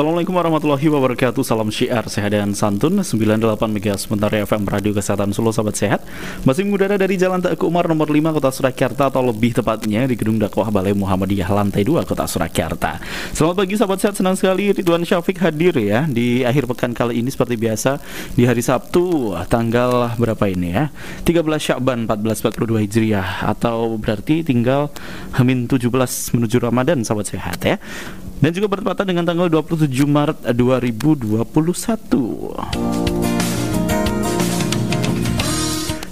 Assalamualaikum 0.00 0.32
warahmatullahi 0.32 0.88
wabarakatuh. 0.96 1.44
Salam 1.44 1.68
syiar 1.68 2.08
sehat 2.08 2.32
dan 2.32 2.56
santun. 2.56 3.04
98 3.04 3.36
MHz 3.68 4.08
sebentar 4.08 4.32
FM 4.32 4.64
Radio 4.64 4.96
Kesehatan 4.96 5.36
Solo 5.36 5.52
Sahabat 5.52 5.76
Sehat. 5.76 6.00
Masih 6.48 6.64
mengudara 6.64 6.96
dari 6.96 7.20
Jalan 7.20 7.44
Teguh 7.44 7.68
Umar 7.68 7.84
nomor 7.84 8.08
5 8.08 8.32
Kota 8.32 8.48
Surakarta 8.48 9.12
Atau 9.12 9.20
lebih 9.28 9.52
tepatnya 9.52 10.08
di 10.08 10.16
Gedung 10.16 10.40
Dakwah 10.40 10.72
Balai 10.72 10.96
Muhammadiyah 10.96 11.52
Lantai 11.52 11.84
2 11.84 12.08
Kota 12.08 12.24
Surakarta. 12.24 12.96
Selamat 13.36 13.60
pagi 13.60 13.76
Sahabat 13.76 14.00
Sehat. 14.00 14.16
Senang 14.16 14.40
sekali 14.40 14.72
Ridwan 14.72 15.04
Syafiq 15.04 15.36
hadir 15.36 15.76
ya 15.76 16.08
Di 16.08 16.48
akhir 16.48 16.64
pekan 16.64 16.96
kali 16.96 17.20
ini 17.20 17.28
seperti 17.28 17.60
biasa 17.60 18.00
Di 18.32 18.48
hari 18.48 18.64
Sabtu 18.64 19.36
Tanggal 19.52 20.16
berapa 20.16 20.48
ini 20.48 20.80
ya? 20.80 20.88
13 21.28 21.44
Syakban 21.60 22.08
1442 22.08 22.88
Hijriah 22.88 23.44
Atau 23.44 24.00
berarti 24.00 24.48
tinggal 24.48 24.88
Hamin 25.36 25.68
17 25.68 25.92
menuju 26.32 26.56
Ramadan 26.56 27.04
Sahabat 27.04 27.36
Sehat 27.36 27.60
ya 27.68 27.76
dan 28.40 28.56
juga 28.56 28.72
bertepatan 28.72 29.04
dengan 29.04 29.28
tanggal 29.28 29.52
27 29.52 29.84
Maret 30.08 30.48
2021. 30.56 33.20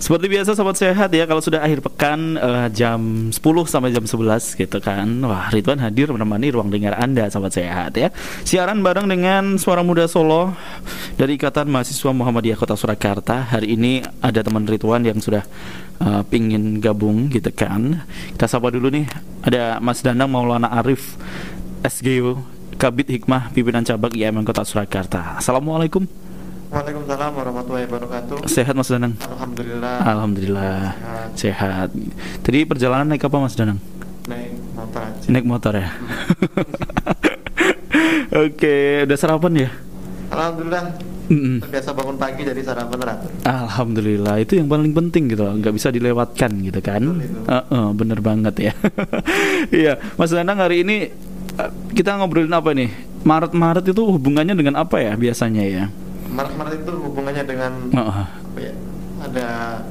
Seperti 0.09 0.25
biasa 0.25 0.57
sobat 0.57 0.73
sehat 0.73 1.13
ya 1.13 1.29
kalau 1.29 1.45
sudah 1.45 1.61
akhir 1.61 1.85
pekan 1.85 2.41
uh, 2.41 2.73
jam 2.73 3.29
10 3.29 3.45
sampai 3.69 3.93
jam 3.93 4.09
11 4.09 4.57
gitu 4.57 4.81
kan. 4.81 5.05
Wah, 5.21 5.53
Ridwan 5.53 5.85
hadir 5.85 6.09
menemani 6.09 6.49
ruang 6.49 6.73
dengar 6.73 6.97
Anda 6.97 7.29
sobat 7.29 7.53
sehat 7.53 7.93
ya. 7.93 8.09
Siaran 8.41 8.81
bareng 8.81 9.05
dengan 9.05 9.61
Suara 9.61 9.85
Muda 9.85 10.09
Solo 10.09 10.57
dari 11.21 11.37
Ikatan 11.37 11.69
Mahasiswa 11.69 12.17
Muhammadiyah 12.17 12.57
Kota 12.57 12.73
Surakarta. 12.73 13.53
Hari 13.53 13.77
ini 13.77 14.01
ada 14.25 14.41
teman 14.41 14.65
Ridwan 14.65 15.05
yang 15.05 15.21
sudah 15.21 15.45
uh, 16.01 16.25
pingin 16.25 16.81
gabung 16.81 17.29
gitu 17.29 17.53
kan. 17.53 18.01
Kita 18.33 18.49
sapa 18.49 18.73
dulu 18.73 18.89
nih. 18.89 19.05
Ada 19.45 19.77
Mas 19.77 20.01
Danang 20.01 20.33
Maulana 20.33 20.73
Arif 20.73 21.21
SGU 21.83 22.43
Kabit 22.79 23.11
Hikmah 23.11 23.51
Pimpinan 23.55 23.87
Cabang 23.87 24.11
IMM 24.15 24.43
Kota 24.47 24.63
Surakarta. 24.63 25.39
Assalamualaikum. 25.39 26.07
Waalaikumsalam 26.69 27.33
warahmatullahi 27.33 27.89
wabarakatuh. 27.89 28.45
Sehat 28.45 28.77
Mas 28.77 28.93
Danang? 28.93 29.17
Alhamdulillah. 29.25 29.97
Alhamdulillah. 30.05 30.79
Sehat. 31.33 31.89
Sehat. 31.89 31.89
Tadi 32.45 32.59
perjalanan 32.69 33.09
naik 33.09 33.25
apa 33.25 33.37
Mas 33.41 33.57
Danang? 33.57 33.81
Naik 34.29 34.53
motor 34.77 35.01
aja. 35.01 35.27
Naik 35.33 35.47
motor 35.49 35.73
ya. 35.81 35.89
Oke, 38.45 39.09
udah 39.09 39.17
sarapan 39.17 39.53
ya? 39.67 39.71
Alhamdulillah. 40.29 40.85
Mm-mm. 41.29 41.61
Biasa 41.61 41.93
bangun 41.93 42.17
pagi 42.17 42.41
jadi 42.41 42.61
sarapan 42.65 42.97
teratur. 43.01 43.31
Alhamdulillah 43.45 44.37
itu 44.41 44.57
yang 44.57 44.69
paling 44.69 44.97
penting 44.97 45.29
gitu, 45.29 45.45
nggak 45.45 45.77
bisa 45.77 45.93
dilewatkan 45.93 46.51
gitu 46.65 46.81
kan? 46.81 47.05
Betul 47.05 47.25
itu. 47.29 47.41
Uh, 47.45 47.57
uh, 47.69 47.87
bener 47.93 48.19
banget 48.25 48.73
ya. 48.73 48.73
Iya, 49.85 50.01
Mas 50.17 50.33
Danang 50.33 50.65
hari 50.65 50.85
ini 50.89 51.13
kita 51.91 52.15
ngobrolin 52.15 52.51
apa 52.51 52.71
nih? 52.71 52.91
Maret-Maret 53.19 53.85
itu 53.87 54.03
hubungannya 54.05 54.55
dengan 54.55 54.79
apa 54.79 54.97
ya 54.97 55.13
biasanya 55.13 55.63
ya? 55.63 55.85
Maret-Maret 56.29 56.75
itu 56.81 56.93
hubungannya 56.95 57.43
dengan 57.43 57.73
Uh, 57.91 58.25
apa 58.25 58.59
ya? 58.59 58.75
Ada 59.19 59.47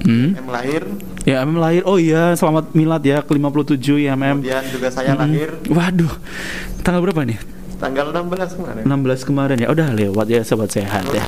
Hmm. 0.07 0.31
M 0.33 0.47
lahir, 0.47 0.88
ya 1.21 1.43
MM 1.43 1.59
lahir. 1.59 1.83
Oh 1.83 1.99
iya, 1.99 2.31
selamat 2.31 2.71
milad 2.71 3.03
ya 3.03 3.19
ke-57 3.19 3.75
ya 3.99 4.15
MM. 4.15 4.39
kemudian 4.39 4.63
juga 4.71 4.88
saya 4.88 5.11
Mm-mm. 5.11 5.23
lahir 5.27 5.49
Waduh. 5.67 6.13
Tanggal 6.79 7.03
berapa 7.03 7.23
nih? 7.23 7.39
tanggal 7.77 8.09
16 8.09 8.57
kemarin. 8.57 8.81
16 8.81 9.21
kemarin 9.21 9.57
ya. 9.59 9.67
Udah 9.69 9.93
lewat 9.93 10.25
ya 10.25 10.41
sobat 10.41 10.73
sehat 10.73 11.05
Terus 11.05 11.21
ya. 11.21 11.25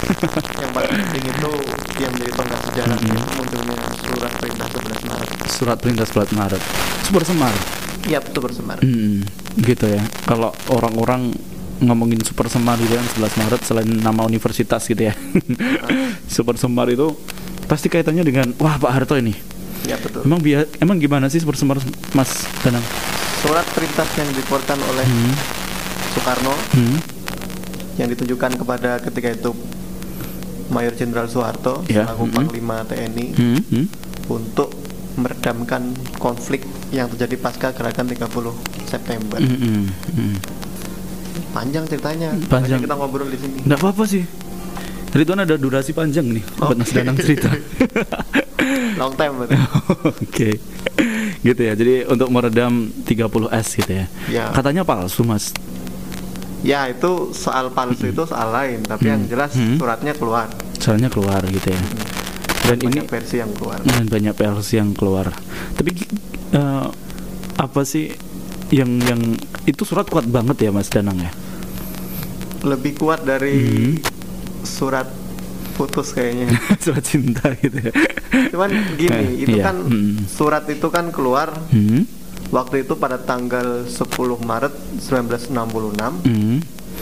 yang 0.58 0.72
paling 0.74 0.90
penting 0.90 1.24
itu 1.28 1.52
yang 2.00 2.10
menjadi 2.10 2.32
tonggak 2.34 2.60
sejarah 2.66 2.98
itu 2.98 3.22
munculnya 3.38 3.76
surat 4.02 4.32
perintah 4.34 4.68
11 4.72 5.06
Maret. 5.06 5.30
Surat 5.46 5.78
perintah 5.78 6.06
bulan 6.08 6.30
Maret. 6.34 6.62
Super 7.04 7.22
Semar. 7.22 7.54
Iya, 8.00 8.18
betul 8.18 8.42
bersemar. 8.42 8.80
Hmm, 8.80 9.22
gitu 9.60 9.86
ya. 9.86 10.00
Kalau 10.24 10.50
orang-orang 10.68 11.34
ngomongin 11.80 12.20
Super 12.20 12.48
Semar 12.48 12.76
gitu 12.78 12.92
kan 12.92 13.06
11 13.06 13.40
Maret 13.40 13.62
selain 13.64 13.90
nama 13.90 14.22
universitas 14.22 14.84
gitu 14.84 15.00
ya. 15.02 15.14
Super 16.28 16.56
Semar 16.56 16.88
itu 16.88 17.16
pasti 17.66 17.88
kaitannya 17.88 18.22
dengan 18.22 18.52
wah 18.58 18.76
Pak 18.76 18.92
Harto 18.92 19.16
ini. 19.16 19.32
Iya, 19.82 19.96
betul. 19.98 20.22
Emang 20.22 20.40
bia- 20.40 20.68
emang 20.78 20.98
gimana 20.98 21.28
sih 21.28 21.40
Super 21.40 21.56
Semar 21.56 21.80
Mas 22.12 22.32
Danang? 22.60 22.84
Surat 23.40 23.64
perintah 23.68 24.04
yang 24.14 24.28
dikeluarkan 24.30 24.80
oleh 24.86 25.06
Hmm. 25.06 25.34
Soekarno 26.10 26.52
Hmm. 26.74 26.98
yang 27.96 28.08
ditujukan 28.08 28.52
kepada 28.56 29.00
ketika 29.00 29.30
itu 29.30 29.52
Mayor 30.68 30.94
Jenderal 30.94 31.26
Soeharto 31.26 31.82
Ya, 31.86 32.04
selaku 32.04 32.24
mm-mm. 32.26 32.36
Panglima 32.36 32.78
TNI 32.84 33.26
Hmm. 33.32 33.62
Hmm. 33.66 33.86
untuk 34.28 34.76
meredamkan 35.40 35.82
konflik 36.20 36.68
yang 36.92 37.08
terjadi 37.10 37.40
pasca 37.40 37.72
gerakan 37.72 38.12
30 38.12 38.28
September. 38.84 39.40
Hmm, 39.40 39.56
hmm, 39.56 39.86
hmm. 39.88 40.36
Panjang 41.56 41.88
ceritanya. 41.88 42.36
Panjang. 42.52 42.76
Makanya 42.76 42.84
kita 42.84 42.96
ngobrol 43.00 43.30
di 43.32 43.40
sini. 43.40 43.58
Nggak 43.64 43.80
apa-apa 43.80 44.04
sih. 44.04 44.24
Ridwan 45.10 45.42
ada 45.42 45.56
durasi 45.56 45.96
panjang 45.96 46.28
nih 46.30 46.44
buat 46.60 46.76
Mas. 46.76 46.92
Danang 46.92 47.16
cerita. 47.16 47.50
Long 49.02 49.16
time. 49.16 49.48
Oke. 50.04 50.60
Gitu 51.40 51.62
ya. 51.64 51.74
Jadi 51.74 52.04
untuk 52.04 52.28
meredam 52.30 52.92
30S 53.08 53.80
gitu 53.80 53.92
ya. 53.96 54.06
Ya. 54.28 54.46
Katanya 54.52 54.84
palsu, 54.84 55.24
Mas. 55.24 55.56
ya 56.60 56.92
itu 56.92 57.32
soal 57.32 57.72
palsu 57.72 58.12
itu 58.12 58.28
soal 58.28 58.52
lain, 58.52 58.84
tapi 58.84 59.08
yang 59.08 59.24
Hmm. 59.24 59.32
jelas 59.32 59.56
Hmm. 59.56 59.80
suratnya 59.80 60.12
keluar. 60.12 60.52
Soalnya 60.76 61.08
keluar 61.08 61.40
gitu 61.48 61.72
ya. 61.72 61.80
Dan 62.70 62.78
ini 62.80 62.86
Banyak 62.96 63.10
versi 63.10 63.36
yang 63.36 63.52
keluar. 63.52 63.80
dan 63.82 64.06
banyak 64.06 64.36
versi 64.36 64.74
yang 64.76 64.92
keluar. 64.94 65.28
Tapi 65.74 65.90
eh, 66.52 66.86
apa 67.58 67.82
sih 67.84 68.14
yang 68.70 69.02
yang 69.02 69.22
itu 69.66 69.82
surat 69.82 70.06
kuat 70.06 70.26
banget 70.26 70.62
ya 70.62 70.70
Mas 70.70 70.86
Danang 70.88 71.18
ya? 71.18 71.34
Lebih 72.62 72.94
kuat 72.96 73.24
dari 73.24 73.56
Hmm. 73.56 73.94
surat 74.62 75.10
putus 75.74 76.12
kayaknya. 76.12 76.54
surat 76.84 77.02
cinta 77.02 77.50
gitu 77.56 77.80
ya. 77.80 77.94
Cuman 78.50 78.70
gini, 78.94 79.10
Eh, 79.10 79.30
itu 79.42 79.58
iya. 79.58 79.66
kan 79.66 79.78
Hmm. 79.82 80.22
surat 80.28 80.68
itu 80.68 80.88
kan 80.88 81.10
keluar 81.10 81.50
Hmm. 81.68 82.06
waktu 82.50 82.84
itu 82.84 82.94
pada 82.94 83.18
tanggal 83.18 83.88
10 83.88 84.14
Maret 84.38 84.76
1966. 85.00 86.22
Hmm. 86.22 86.60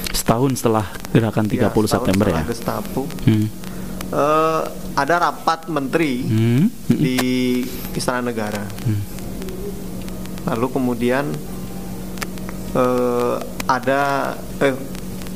Setahun 0.10 0.56
setelah 0.56 0.86
gerakan 1.10 1.46
30 1.46 1.60
Ya, 1.84 1.90
setahun 1.90 2.06
September 2.06 2.26
ya. 2.26 2.32
setelah 2.32 2.46
Gestapo. 2.48 3.02
Hmm. 3.26 3.48
Eh, 4.08 4.64
ada 4.96 5.16
rapat 5.20 5.68
menteri 5.68 6.24
Hmm. 6.24 6.72
di 6.88 7.60
Istana 7.92 8.24
Negara. 8.24 8.64
Hmm. 8.64 9.02
Lalu 10.48 10.68
kemudian 10.72 11.26
eh, 12.72 13.36
ada 13.68 14.02
eh 14.58 14.76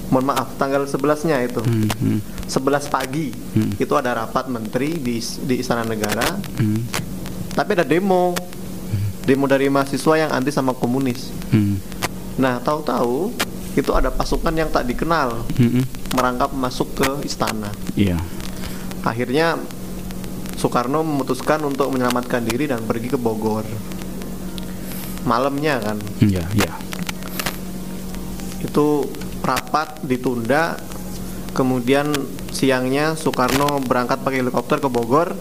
mohon 0.08 0.24
maaf 0.24 0.56
tanggal 0.56 0.88
11-nya 0.88 1.44
itu. 1.44 1.60
Hmm. 1.60 1.88
Hmm. 2.00 2.20
11 2.48 2.88
pagi 2.88 3.32
Hmm. 3.32 3.76
itu 3.76 3.92
ada 3.92 4.16
rapat 4.18 4.48
menteri 4.48 4.96
di 4.96 5.20
di 5.20 5.56
Istana 5.60 5.84
Negara, 5.84 6.40
Hmm. 6.56 6.88
tapi 7.52 7.76
ada 7.76 7.84
demo. 7.84 8.32
Demo 9.22 9.46
dari 9.46 9.68
mahasiswa 9.68 10.16
yang 10.18 10.32
anti 10.32 10.50
sama 10.50 10.72
komunis. 10.74 11.28
Hmm. 11.52 11.76
Nah, 12.36 12.58
tahu-tahu 12.58 13.36
itu 13.74 13.92
ada 13.92 14.10
pasukan 14.10 14.52
yang 14.52 14.68
tak 14.68 14.84
dikenal 14.84 15.44
Hmm. 15.56 15.84
merangkap 16.12 16.52
masuk 16.52 16.92
ke 16.96 17.08
istana. 17.24 17.68
Iya. 17.94 18.16
Akhirnya 19.02 19.58
Soekarno 20.58 21.02
memutuskan 21.02 21.66
untuk 21.66 21.90
menyelamatkan 21.90 22.46
diri 22.46 22.70
dan 22.70 22.86
pergi 22.86 23.10
ke 23.10 23.18
Bogor. 23.18 23.66
Malamnya 25.26 25.82
kan, 25.82 25.98
Iya, 26.22 26.46
iya. 26.54 26.74
itu 28.62 29.10
rapat 29.42 30.02
ditunda. 30.06 30.78
Kemudian 31.52 32.14
siangnya 32.54 33.18
Soekarno 33.18 33.82
berangkat 33.82 34.22
pakai 34.22 34.46
helikopter 34.46 34.78
ke 34.78 34.88
Bogor. 34.88 35.34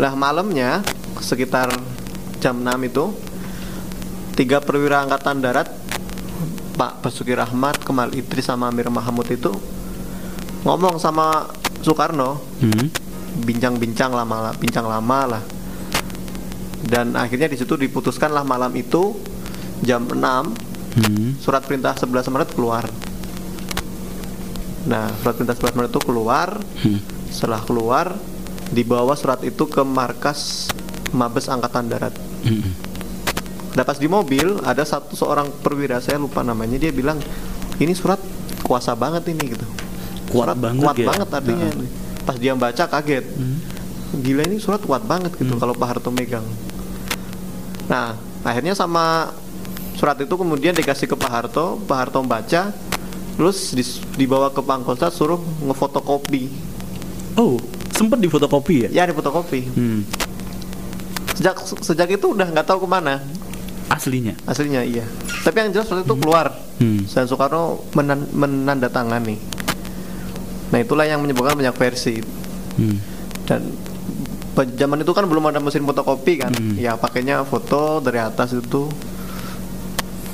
Lah 0.00 0.12
malamnya 0.16 0.80
sekitar 1.20 1.70
jam 2.40 2.64
6 2.64 2.88
itu 2.88 3.04
tiga 4.34 4.58
perwira 4.58 5.04
angkatan 5.06 5.38
darat 5.38 5.70
Pak 6.74 7.06
Basuki 7.06 7.30
Rahmat, 7.30 7.86
Kemal 7.86 8.10
Idris 8.18 8.50
sama 8.50 8.66
Amir 8.66 8.90
Mahmud 8.90 9.28
itu 9.30 9.54
ngomong 10.66 10.98
sama 10.98 11.46
Soekarno 11.84 12.40
Hmm. 12.58 12.88
bincang-bincang 13.36 14.10
lama 14.10 14.54
bincang 14.56 14.86
lama 14.86 15.18
lah 15.28 15.42
dan 16.82 17.12
akhirnya 17.14 17.46
di 17.46 17.54
situ 17.54 17.74
diputuskanlah 17.74 18.42
malam 18.42 18.72
itu 18.72 19.12
jam 19.80 20.06
6 20.06 20.54
Hmm. 20.94 21.34
surat 21.36 21.60
perintah 21.60 21.92
11 21.92 22.30
Maret 22.30 22.54
keluar 22.54 22.86
nah 24.84 25.08
surat 25.16 25.34
perintah 25.34 25.56
11 25.56 25.74
Maret 25.74 25.90
itu 25.90 26.02
keluar 26.02 26.48
Hmm. 26.80 27.00
setelah 27.28 27.60
keluar 27.60 28.14
dibawa 28.70 29.12
surat 29.14 29.42
itu 29.42 29.64
ke 29.64 29.82
markas 29.82 30.70
Mabes 31.10 31.46
Angkatan 31.46 31.86
Darat 31.86 32.14
Hmm. 32.42 32.72
Nah 33.74 33.82
pas 33.82 33.98
di 33.98 34.06
mobil 34.06 34.54
ada 34.62 34.86
satu 34.86 35.16
seorang 35.16 35.50
perwira 35.50 35.98
saya 35.98 36.14
lupa 36.14 36.46
namanya 36.46 36.78
dia 36.78 36.92
bilang 36.92 37.18
ini 37.74 37.90
surat 37.90 38.22
kuasa 38.62 38.94
banget 38.94 39.26
ini 39.26 39.50
gitu. 39.50 39.66
Kuat 40.34 40.50
Surat 40.50 40.58
banget 40.58 40.82
kuat 40.82 40.96
ya? 40.96 41.06
banget 41.06 41.28
artinya. 41.30 41.68
Pas 42.24 42.36
dia 42.36 42.52
baca 42.52 42.84
kaget. 42.90 43.24
Hmm. 43.30 43.56
Gila 44.16 44.42
ini 44.44 44.58
surat 44.58 44.80
kuat 44.80 45.02
banget 45.02 45.30
gitu 45.32 45.54
kalau 45.54 45.70
Pak 45.72 45.86
Harto 45.88 46.10
megang. 46.10 46.42
Nah 47.86 48.14
akhirnya 48.42 48.72
sama 48.72 49.30
surat 49.94 50.18
itu 50.18 50.30
kemudian 50.30 50.72
dikasih 50.72 51.06
ke 51.06 51.14
Pak 51.14 51.30
Harto, 51.30 51.78
Pak 51.80 51.96
Harto 51.96 52.18
baca 52.20 52.74
terus 53.34 53.74
dibawa 54.12 54.48
ke 54.48 54.60
Pangkostrat 54.60 55.10
suruh 55.10 55.38
ngefotokopi 55.60 56.46
Oh, 57.34 57.58
sempat 57.90 58.18
difotokopi 58.18 58.86
ya? 58.86 58.88
ya 58.92 59.02
difotokopi 59.04 59.60
Hmm. 59.68 60.06
sejak 61.32 61.58
sejak 61.80 62.08
itu 62.12 62.26
udah 62.28 62.46
nggak 62.46 62.62
tahu 62.62 62.86
ke 62.86 62.88
mana 62.88 63.18
Aslinya. 63.84 64.38
aslinya 64.44 64.80
iya 64.80 65.02
tapi 65.42 65.60
yang 65.60 65.74
jelas 65.74 65.90
waktu 65.90 66.02
itu 66.04 66.14
keluar 66.16 66.54
Hmm. 66.74 67.02
dan 67.04 67.26
Soekarno 67.26 67.82
menan- 67.92 68.30
menandatangani 68.30 69.38
nah 70.74 70.82
itulah 70.82 71.06
yang 71.06 71.22
menyebabkan 71.22 71.54
banyak 71.54 71.76
versi 71.78 72.18
Hmm. 72.74 72.98
dan 73.46 73.62
zaman 74.74 74.98
itu 74.98 75.14
kan 75.14 75.22
belum 75.24 75.46
ada 75.46 75.62
mesin 75.62 75.86
fotokopi 75.86 76.42
kan 76.42 76.50
Hmm. 76.50 76.74
ya 76.74 76.98
pakainya 76.98 77.46
foto 77.46 78.02
dari 78.02 78.18
atas 78.18 78.50
itu 78.50 78.90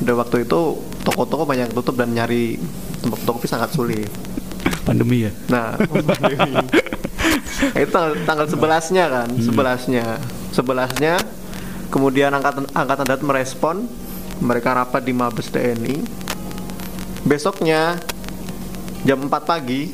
udah 0.00 0.14
waktu 0.16 0.48
itu 0.48 0.60
toko-toko 1.04 1.44
banyak 1.44 1.68
tutup 1.70 1.92
dan 1.92 2.16
nyari 2.16 2.56
tempat 2.98 3.20
fotokopi 3.20 3.44
sangat 3.44 3.76
sulit 3.76 4.08
Pandemi 4.80 5.28
ya. 5.28 5.32
nah 5.52 5.76
itu 7.76 7.90
tanggal, 7.92 8.16
tanggal 8.24 8.46
11-nya 8.48 9.04
kan 9.12 9.28
Hmm. 9.28 9.44
11-nya 9.44 10.04
11-nya 10.56 11.14
kemudian 11.92 12.32
angkatan 12.32 12.64
angkatan 12.72 13.04
darat 13.04 13.20
merespon 13.20 13.84
mereka 14.40 14.72
rapat 14.72 15.04
di 15.04 15.12
Mabes 15.12 15.52
TNI 15.52 16.00
besoknya 17.20 18.00
jam 19.04 19.20
4 19.20 19.28
pagi 19.44 19.92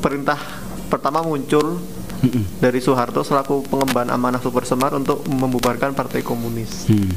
perintah 0.00 0.40
pertama 0.88 1.20
muncul 1.20 1.78
Mm-mm. 2.20 2.58
dari 2.58 2.80
Soeharto 2.80 3.20
selaku 3.20 3.64
pengemban 3.64 4.08
amanah 4.08 4.40
Super 4.40 4.64
Semar 4.64 4.92
untuk 4.92 5.24
membubarkan 5.24 5.92
Partai 5.92 6.20
Komunis. 6.20 6.84
Hmm. 6.84 7.12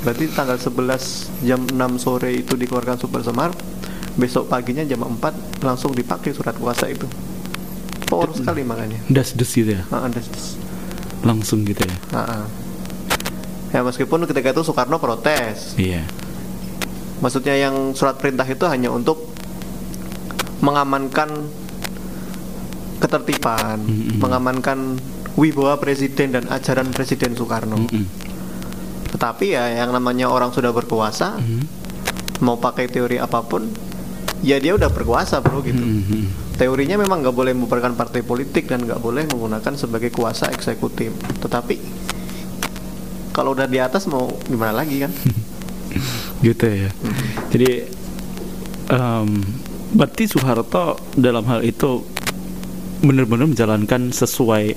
Berarti 0.00 0.28
tanggal 0.28 0.58
11 0.58 1.40
jam 1.40 1.60
6 1.62 1.72
sore 1.96 2.34
itu 2.34 2.52
dikeluarkan 2.52 2.98
Super 2.98 3.24
Semar, 3.24 3.56
besok 4.14 4.48
paginya 4.48 4.84
jam 4.84 5.00
4 5.00 5.16
langsung 5.60 5.92
dipakai 5.92 6.32
surat 6.32 6.52
kuasa 6.54 6.88
itu. 6.88 7.08
Power 8.04 8.36
sekali 8.36 8.60
makanya. 8.60 9.00
Das-des 9.08 9.48
gitu 9.48 9.72
ya. 9.72 9.82
Ah, 9.88 10.04
das- 10.06 10.28
das. 10.28 10.60
Langsung 11.24 11.64
gitu 11.64 11.80
ya. 11.80 11.96
Ah, 12.12 12.20
ah. 12.20 12.44
Ya 13.72 13.80
meskipun 13.80 14.22
ketika 14.24 14.52
itu 14.52 14.60
Soekarno 14.60 15.00
protes, 15.00 15.72
Iya. 15.74 16.04
maksudnya 17.18 17.56
yang 17.56 17.74
surat 17.90 18.20
perintah 18.20 18.44
itu 18.44 18.68
hanya 18.68 18.92
untuk 18.92 19.32
mengamankan 20.60 21.48
ketertiban, 22.98 23.78
Mm-mm. 23.82 24.18
mengamankan 24.22 24.98
wibawa 25.34 25.78
presiden 25.78 26.34
dan 26.34 26.44
ajaran 26.46 26.90
presiden 26.90 27.34
Soekarno. 27.34 27.78
Mm-mm. 27.80 28.04
Tetapi 29.10 29.54
ya 29.54 29.84
yang 29.84 29.94
namanya 29.94 30.26
orang 30.26 30.50
sudah 30.50 30.74
berkuasa, 30.74 31.38
Hmm. 31.38 31.62
mau 32.42 32.58
pakai 32.58 32.90
teori 32.90 33.14
apa 33.16 33.46
pun, 33.46 33.70
ya 34.42 34.58
dia 34.58 34.74
udah 34.74 34.90
berkuasa 34.90 35.38
bro 35.38 35.62
gitu. 35.62 35.78
Hmm. 35.78 36.26
Teorinya 36.54 36.98
memang 36.98 37.22
nggak 37.22 37.34
boleh 37.34 37.54
membubarkan 37.54 37.94
partai 37.94 38.22
politik 38.22 38.66
dan 38.66 38.82
nggak 38.82 38.98
boleh 38.98 39.26
menggunakan 39.26 39.74
sebagai 39.74 40.10
kuasa 40.10 40.50
eksekutif. 40.50 41.14
Tetapi 41.38 41.76
kalau 43.30 43.54
udah 43.54 43.66
di 43.66 43.78
atas 43.78 44.06
mau 44.06 44.30
gimana 44.46 44.82
lagi 44.82 45.02
kan? 45.02 45.10
Gitu 46.46 46.66
ya. 46.66 46.90
Jadi 47.50 47.70
em, 48.90 49.28
berarti 49.94 50.26
Soeharto 50.26 50.98
dalam 51.14 51.46
hal 51.46 51.62
itu 51.62 52.02
benar-benar 53.04 53.46
menjalankan 53.46 54.10
sesuai 54.10 54.74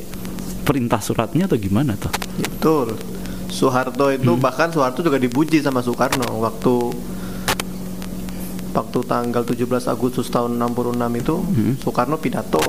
perintah 0.68 1.00
suratnya 1.00 1.48
atau 1.48 1.56
gimana 1.56 1.96
tuh? 1.96 2.12
Betul. 2.38 3.00
Soeharto 3.48 4.12
itu 4.12 4.36
bahkan 4.36 4.68
Soeharto 4.70 5.00
juga 5.00 5.16
dipuji 5.16 5.64
sama 5.64 5.80
Soekarno 5.80 6.44
waktu 6.44 6.76
waktu 8.76 9.00
tanggal 9.10 9.42
17 9.42 9.90
Agustus 9.90 10.28
tahun 10.30 10.60
66 10.60 11.24
itu 11.24 11.36
Soekarno 11.82 12.20
pidato. 12.20 12.62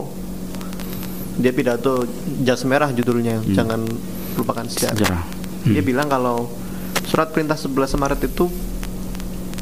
Dia 1.39 1.55
pidato 1.55 2.03
jas 2.43 2.67
merah 2.67 2.91
judulnya, 2.91 3.43
jangan 3.55 3.87
lupakan 4.39 4.67
sejarah. 4.67 4.95
Sejarah. 4.95 5.23
Dia 5.67 5.83
bilang 5.83 6.07
kalau 6.11 6.51
surat 7.07 7.31
perintah 7.35 7.59
11 7.59 7.99
Maret 7.99 8.21
itu 8.27 8.47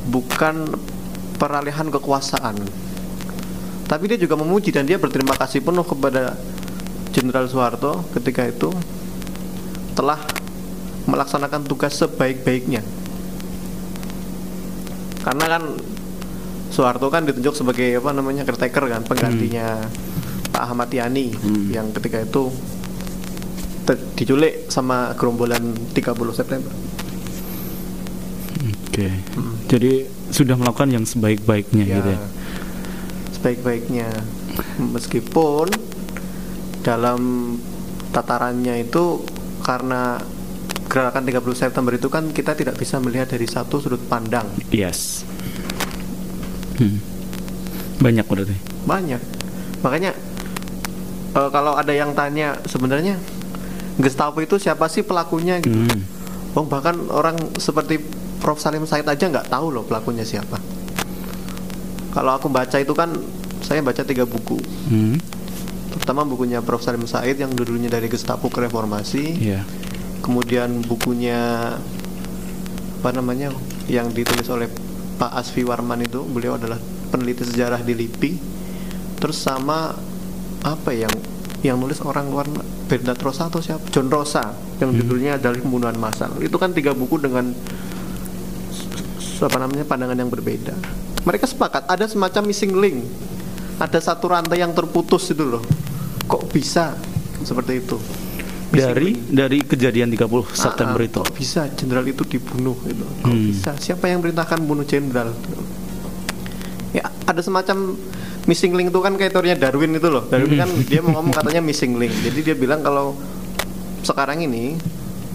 bukan 0.09 0.77
peralihan 1.37 1.89
kekuasaan. 1.91 2.86
Tapi 3.87 4.05
dia 4.11 4.19
juga 4.19 4.35
memuji 4.35 4.75
dan 4.75 4.83
dia 4.83 4.99
berterima 4.99 5.39
kasih 5.39 5.63
penuh 5.63 5.87
kepada 5.87 6.35
Jenderal 7.15 7.47
Soeharto 7.47 8.03
ketika 8.13 8.45
itu 8.45 8.75
telah 9.95 10.21
melaksanakan 11.07 11.65
tugas 11.65 11.95
sebaik-baiknya. 11.97 12.83
Karena 15.23 15.47
kan 15.47 15.63
Soeharto 16.75 17.09
kan 17.09 17.25
ditunjuk 17.25 17.55
sebagai 17.55 18.03
apa 18.03 18.11
namanya 18.11 18.43
caretaker 18.45 18.91
kan 18.91 19.03
penggantinya 19.07 19.87
Pak 20.51 20.63
Ahmad 20.67 20.91
Yani 20.91 21.33
yang 21.71 21.95
ketika 21.95 22.21
itu 22.27 22.51
diculik 24.19 24.67
sama 24.67 25.15
gerombolan 25.15 25.63
30 25.95 26.35
September. 26.35 26.75
Oke. 28.91 29.09
Jadi 29.71 29.93
sudah 30.35 30.59
melakukan 30.59 30.91
yang 30.91 31.05
sebaik-baiknya 31.07 31.85
Ya, 31.87 31.97
gitu 32.03 32.11
ya. 32.13 32.21
Sebaik-baiknya 33.47 34.11
meskipun 34.91 35.71
dalam 36.83 37.55
tatarannya 38.11 38.83
itu 38.83 39.23
karena 39.63 40.19
gerakan 40.91 41.23
30 41.23 41.55
September 41.55 41.95
itu 41.95 42.11
kan 42.11 42.35
kita 42.35 42.59
tidak 42.59 42.75
bisa 42.75 42.99
melihat 42.99 43.31
dari 43.31 43.47
satu 43.47 43.79
sudut 43.79 44.03
pandang 44.11 44.51
Yes. 44.75 45.23
Hmm. 46.83 46.99
Banyak 48.03 48.27
berarti. 48.27 48.59
banyak 48.83 49.23
makanya 49.87 50.11
eh, 51.39 51.49
kalau 51.55 51.79
ada 51.79 51.95
yang 51.95 52.19
tanya 52.19 52.59
sebenarnya 52.67 53.15
Gestapo 54.03 54.43
itu 54.43 54.59
siapa 54.59 54.91
sih 54.91 55.07
pelakunya 55.07 55.63
gitu 55.63 55.87
Hmm. 55.87 56.03
Oh, 56.59 56.67
bahkan 56.67 56.99
orang 57.15 57.39
seperti 57.63 58.03
Prof 58.43 58.59
Salim 58.59 58.91
Said 58.91 59.07
aja 59.07 59.23
nggak 59.31 59.55
tahu 59.55 59.71
loh 59.71 59.87
pelakunya 59.87 60.27
siapa 60.27 60.59
kalau 62.11 62.33
aku 62.33 62.49
baca 62.49 62.81
itu 62.81 62.97
kan 62.97 63.13
saya 63.63 63.81
baca 63.81 64.03
tiga 64.03 64.25
buku. 64.27 64.59
Hmm. 64.91 65.17
pertama 65.97 66.29
bukunya 66.29 66.61
Prof. 66.61 66.85
Salim 66.85 67.09
Said 67.09 67.41
yang 67.41 67.57
dulunya 67.57 67.89
dari 67.89 68.07
Gestapo 68.07 68.53
ke 68.53 68.61
Reformasi. 68.69 69.25
Iya. 69.41 69.63
kemudian 70.21 70.83
bukunya 70.83 71.39
apa 72.99 73.11
namanya 73.15 73.55
yang 73.87 74.11
ditulis 74.11 74.51
oleh 74.51 74.67
Pak 75.17 75.33
Asfi 75.39 75.63
Warman 75.63 76.03
itu 76.03 76.27
beliau 76.27 76.59
adalah 76.59 76.77
peneliti 77.15 77.47
sejarah 77.47 77.81
di 77.81 77.95
LIPI. 77.95 78.33
Terus 79.23 79.39
sama 79.39 79.95
apa 80.67 80.91
yang 80.91 81.15
yang 81.63 81.79
nulis 81.79 82.03
orang 82.03 82.29
luar 82.29 82.51
Bernard 82.91 83.23
Rosa 83.23 83.49
atau 83.49 83.63
siapa? 83.63 83.87
John 83.95 84.11
Rosa 84.11 84.53
yang 84.83 84.93
judulnya 84.93 85.41
adalah 85.41 85.57
pembunuhan 85.57 85.97
massal 85.97 86.37
itu 86.43 86.55
kan 86.61 86.75
tiga 86.77 86.93
buku 86.93 87.17
dengan 87.23 87.55
apa 89.37 89.57
namanya 89.61 89.85
pandangan 89.87 90.19
yang 90.19 90.31
berbeda. 90.33 90.75
Mereka 91.27 91.47
sepakat 91.49 91.87
ada 91.87 92.05
semacam 92.07 92.43
missing 92.47 92.75
link 92.77 92.99
ada 93.77 93.99
satu 93.99 94.27
rantai 94.27 94.59
yang 94.59 94.73
terputus 94.73 95.29
itu 95.29 95.43
loh. 95.43 95.63
Kok 96.25 96.49
bisa 96.49 96.97
seperti 97.41 97.79
itu? 97.79 97.97
Dari 98.67 99.15
dari 99.25 99.63
kejadian 99.63 100.11
30 100.11 100.27
September 100.51 100.99
Ah, 100.99 101.07
itu. 101.07 101.21
kok 101.23 101.33
bisa 101.33 101.71
jenderal 101.71 102.03
itu 102.05 102.27
dibunuh 102.27 102.75
gitu 102.83 103.05
kok 103.05 103.25
Hmm. 103.25 103.47
bisa? 103.47 103.71
Siapa 103.75 104.07
yang 104.07 104.19
perintahkan 104.21 104.59
bunuh 104.61 104.83
jenderal? 104.83 105.31
Ya 106.91 107.07
ada 107.25 107.41
semacam 107.41 107.95
missing 108.45 108.73
link 108.73 108.89
itu 108.89 108.99
kan 108.99 109.15
kayak 109.15 109.33
teorinya 109.33 109.59
Darwin 109.61 109.93
itu 109.93 110.09
loh. 110.09 110.25
Darwin 110.25 110.57
kan 110.57 110.71
dia 110.83 111.01
mau 111.01 111.15
ngomong 111.15 111.33
katanya 111.33 111.61
missing 111.61 111.95
link. 111.95 112.13
Jadi 112.17 112.39
dia 112.43 112.55
bilang 112.55 112.81
kalau 112.81 113.15
sekarang 114.03 114.41
ini 114.41 114.79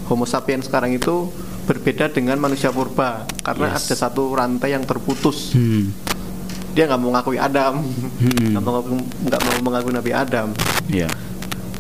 Homo 0.06 0.26
sapiens 0.26 0.68
sekarang 0.68 0.92
itu 0.92 1.32
berbeda 1.64 2.10
dengan 2.10 2.36
manusia 2.36 2.68
purba 2.68 3.24
karena 3.40 3.72
Yes. 3.72 3.88
ada 3.88 3.96
satu 4.02 4.34
rantai 4.34 4.74
yang 4.74 4.84
terputus. 4.84 5.54
Hmm. 5.54 5.94
Dia 6.72 6.86
nggak 6.86 6.98
mau 6.98 7.12
ngakui 7.12 7.36
Adam 7.36 7.84
Hmm. 8.22 8.54
nggak 8.54 8.64
mau 8.64 8.82
nggak 9.22 9.42
mau 9.42 9.56
mengakui 9.64 9.92
Nabi 9.92 10.12
Adam 10.12 10.54
Iya. 10.88 11.10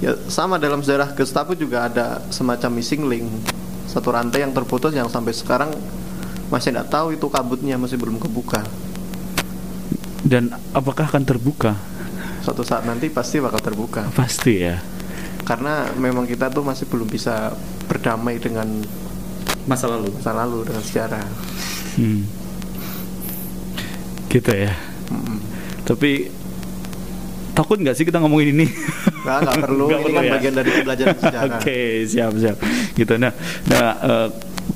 Ya 0.01 0.17
sama 0.25 0.57
dalam 0.57 0.81
sejarah 0.81 1.13
Gestapo 1.13 1.53
juga 1.53 1.86
ada 1.86 2.25
semacam 2.27 2.69
missing 2.74 3.05
link 3.05 3.27
satu 3.86 4.10
rantai 4.10 4.41
yang 4.41 4.51
terputus 4.51 4.91
yang 4.91 5.05
sampai 5.05 5.31
sekarang 5.31 5.69
masih 6.48 6.71
tidak 6.71 6.88
tahu 6.88 7.12
itu 7.12 7.27
kabutnya 7.27 7.75
masih 7.75 7.95
belum 7.95 8.17
kebuka. 8.17 8.63
Dan 10.21 10.50
apakah 10.71 11.05
akan 11.05 11.24
terbuka? 11.24 11.74
Suatu 12.41 12.62
saat 12.62 12.83
nanti 12.83 13.07
pasti 13.07 13.38
bakal 13.38 13.62
terbuka 13.62 14.10
Pasti 14.12 14.60
ya. 14.60 14.81
karena 15.41 15.86
memang 15.93 16.25
kita 16.25 16.50
tuh 16.50 16.62
masih 16.62 16.86
belum 16.86 17.05
bisa 17.05 17.53
berdamai 17.86 18.38
dengan 18.38 18.65
Masa 19.62 19.86
lalu. 19.86 20.10
masa 20.12 20.33
lalu 20.33 20.65
dengan 20.65 20.81
sejarah. 20.81 21.25
Hmm. 21.95 22.25
Gitu 24.31 24.51
ya. 24.51 24.71
Mm-mm. 25.11 25.38
Tapi 25.83 26.31
takut 27.51 27.77
nggak 27.77 27.93
sih 27.93 28.07
kita 28.07 28.17
ngomongin 28.17 28.55
ini? 28.55 28.65
Nggak, 29.21 29.38
nggak 29.43 29.57
perlu. 29.67 29.85
Nggak 29.85 30.00
Ini 30.00 30.05
perlu 30.07 30.15
kan 30.15 30.23
ya? 30.23 30.31
bagian 30.31 30.53
dari 30.55 30.69
pembelajaran 30.71 31.17
sejarah. 31.23 31.59
Oke, 31.59 31.79
siap 32.07 32.31
siap. 32.33 32.57
Gitu. 32.95 33.13
Nah, 33.19 33.31
nah 33.67 33.88
eh, 34.00 34.27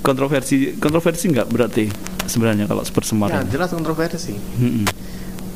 kontroversi 0.03 0.75
kontroversi 0.75 1.31
nggak 1.31 1.47
berarti 1.47 1.85
sebenarnya 2.25 2.67
kalau 2.67 2.83
Spurs 2.83 3.09
Ya, 3.15 3.41
jelas 3.47 3.71
kontroversi. 3.71 4.35
Mm-mm. 4.35 4.85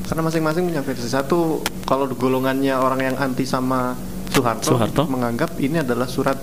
Karena 0.07 0.25
masing-masing 0.25 0.63
punya 0.65 0.81
versi. 0.81 1.05
Satu, 1.05 1.59
kalau 1.85 2.09
golongannya 2.09 2.73
orang 2.73 3.03
yang 3.03 3.15
anti 3.19 3.45
sama 3.45 3.93
Soeharto, 4.31 4.73
Soeharto. 4.73 5.03
menganggap 5.05 5.53
ini 5.59 5.83
adalah 5.83 6.09
surat 6.09 6.39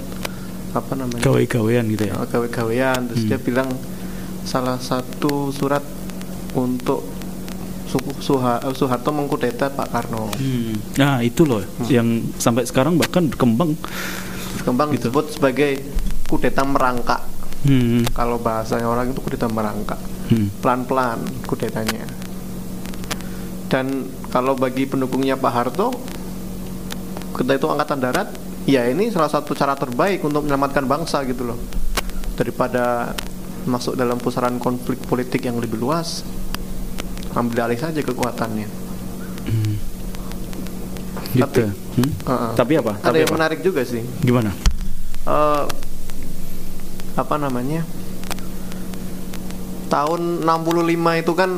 apa 0.71 0.93
namanya? 0.95 1.25
Gawe-gawean 1.25 1.89
gitu 1.91 2.05
ya. 2.07 2.15
Gawe-gawean. 2.21 3.11
Terus 3.11 3.27
Hmm. 3.27 3.31
dia 3.33 3.39
bilang 3.41 3.69
salah 4.47 4.79
satu 4.79 5.51
surat 5.51 5.83
untuk 6.55 7.03
Suha- 8.21 8.61
eh, 8.61 8.75
Soeharto 8.75 9.11
mengkudeta 9.15 9.71
Pak 9.71 9.89
Karno. 9.89 10.29
Hmm. 10.35 10.75
Nah 10.99 11.23
itu 11.23 11.47
loh 11.47 11.63
yang 11.87 12.23
sampai 12.37 12.67
sekarang 12.67 12.99
bahkan 12.99 13.31
berkembang. 13.31 13.79
Berkembang 14.61 14.91
Gitu. 14.93 15.09
disebut 15.09 15.39
sebagai 15.39 15.81
kudeta 16.27 16.67
merangkak. 16.67 17.23
Hmm. 17.63 18.03
Kalau 18.11 18.39
bahasanya 18.39 18.87
orang 18.87 19.11
itu 19.11 19.21
kudeta 19.23 19.47
merangkak. 19.47 19.99
Hmm. 20.31 20.51
Pelan-pelan 20.59 21.19
kudetanya. 21.47 22.07
Dan 23.67 24.07
kalau 24.31 24.55
bagi 24.55 24.87
pendukungnya 24.87 25.35
Pak 25.35 25.53
Harto, 25.53 25.91
kita 27.35 27.59
itu 27.59 27.67
angkatan 27.67 27.99
darat, 27.99 28.29
ya 28.65 28.87
ini 28.87 29.11
salah 29.11 29.31
satu 29.31 29.55
cara 29.55 29.75
terbaik 29.75 30.23
untuk 30.23 30.47
menyelamatkan 30.47 30.87
bangsa 30.87 31.27
gitu 31.27 31.51
loh. 31.51 31.59
Daripada 32.39 33.15
masuk 33.67 33.99
dalam 33.99 34.23
pusaran 34.23 34.63
konflik 34.63 35.03
politik 35.03 35.43
yang 35.43 35.59
lebih 35.59 35.83
luas, 35.83 36.23
ambil 37.37 37.59
alih 37.63 37.77
saja 37.77 38.01
kekuatannya. 38.01 38.69
Gitu. 41.33 41.43
Tapi- 41.45 41.85
Hmm? 41.97 42.13
Heeh. 42.29 42.51
Tapi 42.55 42.73
apa? 42.77 42.93
Ada 42.95 43.09
Tapi 43.09 43.17
yang 43.19 43.29
apa? 43.29 43.37
menarik 43.37 43.61
juga 43.61 43.81
sih. 43.81 44.05
Gimana? 44.21 44.53
Eh, 45.25 45.65
apa 47.15 47.35
namanya? 47.37 47.89
Tahun 49.87 50.45
65 50.45 50.85
itu 51.17 51.33
kan 51.33 51.51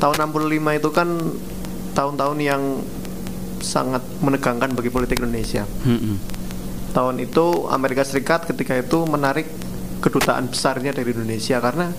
tahun 0.00 0.16
65 0.18 0.74
itu 0.74 0.90
kan 0.90 1.08
tahun-tahun 1.94 2.38
yang 2.40 2.62
sangat 3.62 4.02
menegangkan 4.18 4.74
bagi 4.74 4.90
politik 4.90 5.22
Indonesia. 5.22 5.62
Mm-mm. 5.86 6.18
Tahun 6.90 7.16
itu 7.18 7.44
Amerika 7.70 8.02
Serikat 8.02 8.44
ketika 8.44 8.74
itu 8.74 9.06
menarik 9.06 9.46
kedutaan 10.02 10.50
besarnya 10.50 10.90
dari 10.90 11.10
Indonesia 11.10 11.56
karena 11.58 11.94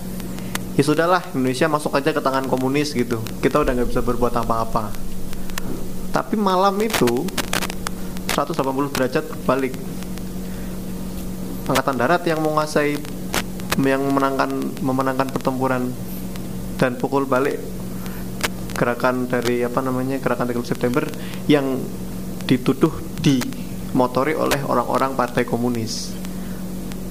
ya 0.75 0.83
sudahlah 0.83 1.23
Indonesia 1.31 1.71
masuk 1.71 1.95
aja 1.95 2.11
ke 2.11 2.19
tangan 2.19 2.45
komunis 2.51 2.91
gitu. 2.91 3.23
Kita 3.39 3.63
udah 3.63 3.71
nggak 3.71 3.89
bisa 3.89 4.03
berbuat 4.03 4.35
apa-apa. 4.35 4.91
Tapi 6.11 6.35
malam 6.39 6.75
itu 6.83 7.27
180 8.35 8.95
derajat 8.95 9.23
berbalik. 9.23 9.73
Angkatan 11.65 11.95
Darat 11.97 12.21
yang 12.27 12.43
menguasai 12.43 12.99
yang 13.81 14.03
memenangkan 14.03 14.51
memenangkan 14.79 15.27
pertempuran 15.31 15.91
dan 16.79 16.95
pukul 16.95 17.27
balik 17.27 17.59
gerakan 18.75 19.27
dari 19.31 19.63
apa 19.63 19.79
namanya 19.79 20.19
gerakan 20.19 20.51
30 20.51 20.71
September 20.75 21.03
yang 21.47 21.79
dituduh 22.45 22.91
dimotori 23.23 24.35
oleh 24.35 24.59
orang-orang 24.67 25.15
Partai 25.15 25.47
Komunis. 25.47 26.24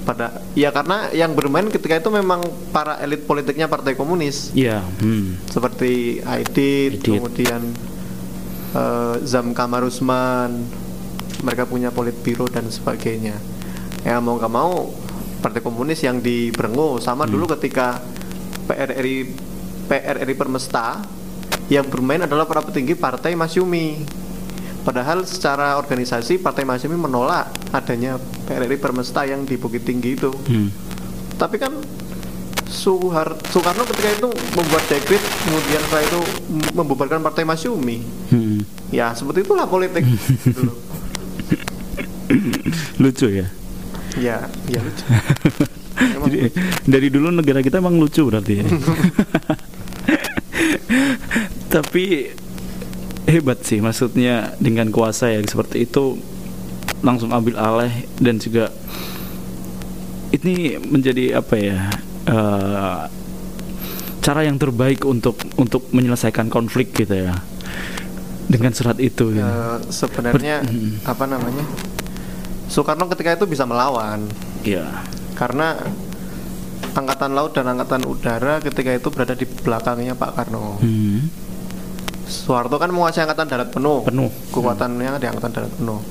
Pada 0.05 0.37
ya 0.53 0.69
karena 0.69 1.09
yang 1.11 1.33
bermain 1.33 1.65
ketika 1.65 1.97
itu 1.97 2.13
memang 2.13 2.45
para 2.69 3.01
elit 3.01 3.25
politiknya 3.25 3.65
Partai 3.65 3.97
Komunis 3.97 4.53
Iya. 4.53 4.85
Hmm. 5.01 5.41
seperti 5.49 6.21
Aidit, 6.21 7.01
Aidit. 7.01 7.09
kemudian 7.09 7.61
eh, 8.71 9.15
Zam 9.25 9.49
Kamarusman, 9.51 10.61
mereka 11.41 11.65
punya 11.65 11.89
politbiro 11.89 12.45
dan 12.45 12.69
sebagainya. 12.69 13.33
Ya 14.05 14.21
mau 14.21 14.37
nggak 14.37 14.53
mau 14.53 14.93
Partai 15.41 15.61
Komunis 15.61 16.01
yang 16.01 16.21
diberengu 16.21 16.97
sama 16.97 17.25
dulu 17.25 17.49
ketika 17.57 18.01
PRRI 18.65 19.33
PRRI 19.85 20.33
Permesta 20.33 21.01
yang 21.65 21.85
bermain 21.85 22.21
adalah 22.21 22.45
para 22.45 22.61
petinggi 22.61 22.93
Partai 22.93 23.33
Masyumi. 23.33 24.05
Padahal 24.85 25.25
secara 25.25 25.81
organisasi 25.81 26.37
Partai 26.37 26.61
Masyumi 26.61 26.93
menolak 26.93 27.49
adanya 27.73 28.21
PRRI 28.45 28.77
Permesta 28.77 29.25
yang 29.25 29.41
di 29.41 29.57
Bukit 29.57 29.81
Tinggi 29.81 30.13
itu. 30.13 30.29
Hmm. 30.29 30.69
Tapi 31.41 31.57
kan 31.57 31.73
Suhar 32.69 33.33
Soekarno 33.49 33.81
ketika 33.89 34.09
itu 34.13 34.29
membuat 34.53 34.85
dekret 34.85 35.21
kemudian 35.21 35.81
setelah 35.89 36.05
itu 36.05 36.21
membubarkan 36.77 37.25
Partai 37.25 37.49
Masyumi. 37.49 37.97
Hmm. 38.29 38.61
Ya 38.93 39.09
seperti 39.17 39.41
itulah 39.41 39.65
politik. 39.65 40.05
gitu. 40.05 40.69
Lucu 43.01 43.27
ya. 43.29 43.45
ya, 44.17 44.49
ya 44.69 44.79
lucu. 44.81 45.05
Jadi 46.25 46.51
dari 46.87 47.07
dulu 47.11 47.31
negara 47.31 47.61
kita 47.61 47.77
emang 47.79 47.99
lucu 48.01 48.25
berarti 48.27 48.53
ya. 48.61 48.65
Tapi 51.73 52.31
hebat 53.25 53.59
sih 53.65 53.81
maksudnya 53.81 54.53
dengan 54.61 54.93
kuasa 54.93 55.33
ya 55.33 55.41
seperti 55.41 55.89
itu 55.89 56.17
langsung 57.01 57.33
ambil 57.33 57.57
alih 57.57 57.93
dan 58.21 58.37
juga 58.37 58.69
ini 60.33 60.77
menjadi 60.81 61.41
apa 61.41 61.55
ya 61.57 61.79
eh, 62.29 63.01
cara 64.21 64.41
yang 64.41 64.57
terbaik 64.57 65.05
untuk 65.05 65.37
untuk 65.57 65.89
menyelesaikan 65.93 66.49
konflik 66.49 66.93
gitu 66.97 67.29
ya 67.29 67.35
dengan 68.45 68.73
surat 68.73 68.97
itu 69.01 69.33
gitu. 69.33 69.41
eh, 69.41 69.77
sebenarnya 69.89 70.61
Ber- 70.61 71.13
apa 71.13 71.25
namanya? 71.25 71.65
Soekarno 72.65 73.05
ketika 73.13 73.37
itu 73.37 73.45
bisa 73.45 73.65
melawan 73.69 74.25
ya 74.65 75.05
karena 75.37 75.77
angkatan 76.95 77.35
laut 77.37 77.53
dan 77.53 77.69
angkatan 77.69 78.07
udara 78.07 78.57
ketika 78.63 78.89
itu 78.95 79.07
berada 79.13 79.35
di 79.37 79.45
belakangnya 79.45 80.17
Pak 80.17 80.31
Karno. 80.33 80.81
Hmm. 80.81 81.44
Soeharto 82.25 82.81
kan 82.81 82.89
menguasai 82.89 83.23
angkatan 83.25 83.47
darat 83.47 83.69
penuh. 83.69 84.01
Penuh. 84.05 84.29
Kekuatannya 84.49 85.21
di 85.21 85.27
angkatan 85.29 85.51
darat 85.53 85.73
penuh. 85.77 86.01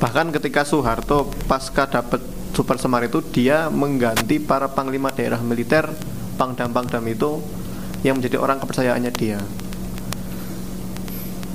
Bahkan 0.00 0.32
ketika 0.36 0.64
Soeharto 0.64 1.28
pasca 1.44 1.88
dapat 1.88 2.20
Super 2.56 2.76
Semar 2.76 3.04
itu 3.04 3.24
dia 3.24 3.72
mengganti 3.72 4.36
para 4.40 4.68
panglima 4.68 5.12
daerah 5.12 5.40
militer 5.40 5.88
pangdam-pangdam 6.36 7.04
itu 7.08 7.40
yang 8.00 8.16
menjadi 8.16 8.40
orang 8.40 8.60
kepercayaannya 8.60 9.12
dia. 9.12 9.40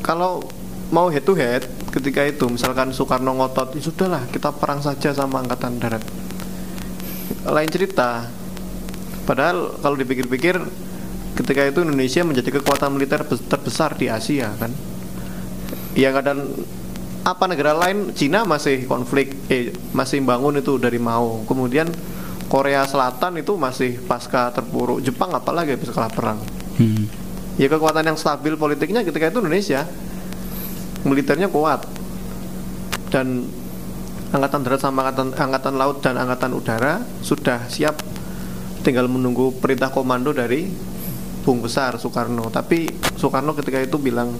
Kalau 0.05 0.45
mau 0.93 1.09
head 1.09 1.25
to 1.25 1.33
head 1.33 1.65
ketika 1.89 2.21
itu 2.25 2.45
misalkan 2.45 2.93
Soekarno 2.93 3.33
ngotot, 3.33 3.73
"Ya 3.73 3.81
sudahlah 3.81 4.29
kita 4.29 4.53
perang 4.53 4.81
saja 4.85 5.09
sama 5.13 5.41
angkatan 5.41 5.81
darat. 5.81 6.05
Lain 7.49 7.69
cerita. 7.69 8.29
Padahal 9.25 9.81
kalau 9.81 9.97
dipikir-pikir 9.97 10.61
ketika 11.35 11.67
itu 11.67 11.83
Indonesia 11.83 12.23
menjadi 12.23 12.49
kekuatan 12.59 12.89
militer 12.95 13.21
bes- 13.27 13.43
terbesar 13.45 13.99
di 13.99 14.07
Asia 14.07 14.55
kan. 14.55 14.71
Ya 15.95 16.11
kadang 16.15 16.47
apa 17.25 17.43
negara 17.49 17.73
lain 17.73 18.13
Cina 18.13 18.45
masih 18.45 18.85
konflik 18.85 19.35
eh 19.51 19.75
masih 19.91 20.23
bangun 20.23 20.59
itu 20.59 20.79
dari 20.79 20.97
mau. 20.97 21.43
Kemudian 21.43 21.91
Korea 22.47 22.87
Selatan 22.87 23.41
itu 23.41 23.57
masih 23.59 23.99
pasca 24.05 24.53
terpuruk. 24.55 25.03
Jepang 25.03 25.33
apalagi 25.35 25.75
habis 25.75 25.91
kalah 25.91 26.11
perang. 26.11 26.39
Hmm. 26.79 27.07
Ya 27.59 27.67
kekuatan 27.67 28.03
yang 28.03 28.17
stabil 28.19 28.55
politiknya 28.55 29.03
ketika 29.03 29.27
itu 29.27 29.39
Indonesia. 29.43 29.83
Militernya 31.03 31.51
kuat. 31.51 31.85
Dan 33.11 33.47
angkatan 34.35 34.61
darat 34.67 34.81
sama 34.83 35.07
angkatan 35.07 35.31
angkatan 35.31 35.73
laut 35.79 35.97
dan 36.03 36.19
angkatan 36.19 36.51
udara 36.51 37.03
sudah 37.23 37.65
siap 37.71 38.03
tinggal 38.83 39.07
menunggu 39.07 39.55
perintah 39.57 39.89
komando 39.89 40.35
dari 40.35 40.67
Bung 41.45 41.61
Besar 41.61 41.95
Soekarno. 42.01 42.49
Tapi 42.49 42.89
Soekarno 43.15 43.53
ketika 43.53 43.77
itu 43.77 44.01
bilang 44.01 44.33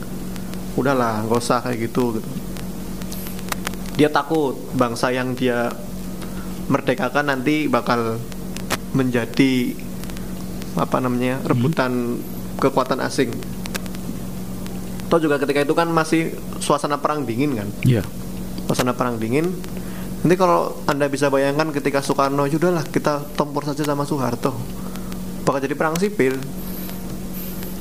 udahlah 0.75 1.23
nggak 1.23 1.39
usah 1.39 1.61
kayak 1.61 1.87
gitu 1.87 2.17
gitu. 2.19 2.29
Dia 3.95 4.11
takut 4.11 4.57
bangsa 4.75 5.13
yang 5.13 5.37
dia 5.37 5.71
merdekakan 6.67 7.31
nanti 7.31 7.69
bakal 7.69 8.17
menjadi 8.91 9.77
apa 10.75 10.97
namanya 10.99 11.39
rebutan 11.47 12.19
kekuatan 12.59 12.99
asing. 12.99 13.31
Atau 15.07 15.21
juga 15.21 15.39
ketika 15.39 15.63
itu 15.63 15.71
kan 15.77 15.87
masih 15.87 16.33
suasana 16.59 16.99
perang 16.99 17.23
dingin 17.23 17.55
kan, 17.55 17.69
Ya. 17.85 18.01
suasana 18.67 18.91
perang 18.97 19.21
dingin. 19.21 19.47
Nanti 20.25 20.35
kalau 20.35 20.81
anda 20.89 21.05
bisa 21.05 21.29
bayangkan 21.29 21.69
ketika 21.69 22.01
Soekarno, 22.01 22.49
"Ya 22.49 22.57
udahlah 22.57 22.81
kita 22.89 23.21
tempur 23.37 23.61
saja 23.63 23.85
sama 23.85 24.03
Soeharto, 24.03 24.57
bakal 25.45 25.61
jadi 25.61 25.77
perang 25.77 25.95
sipil, 26.01 26.35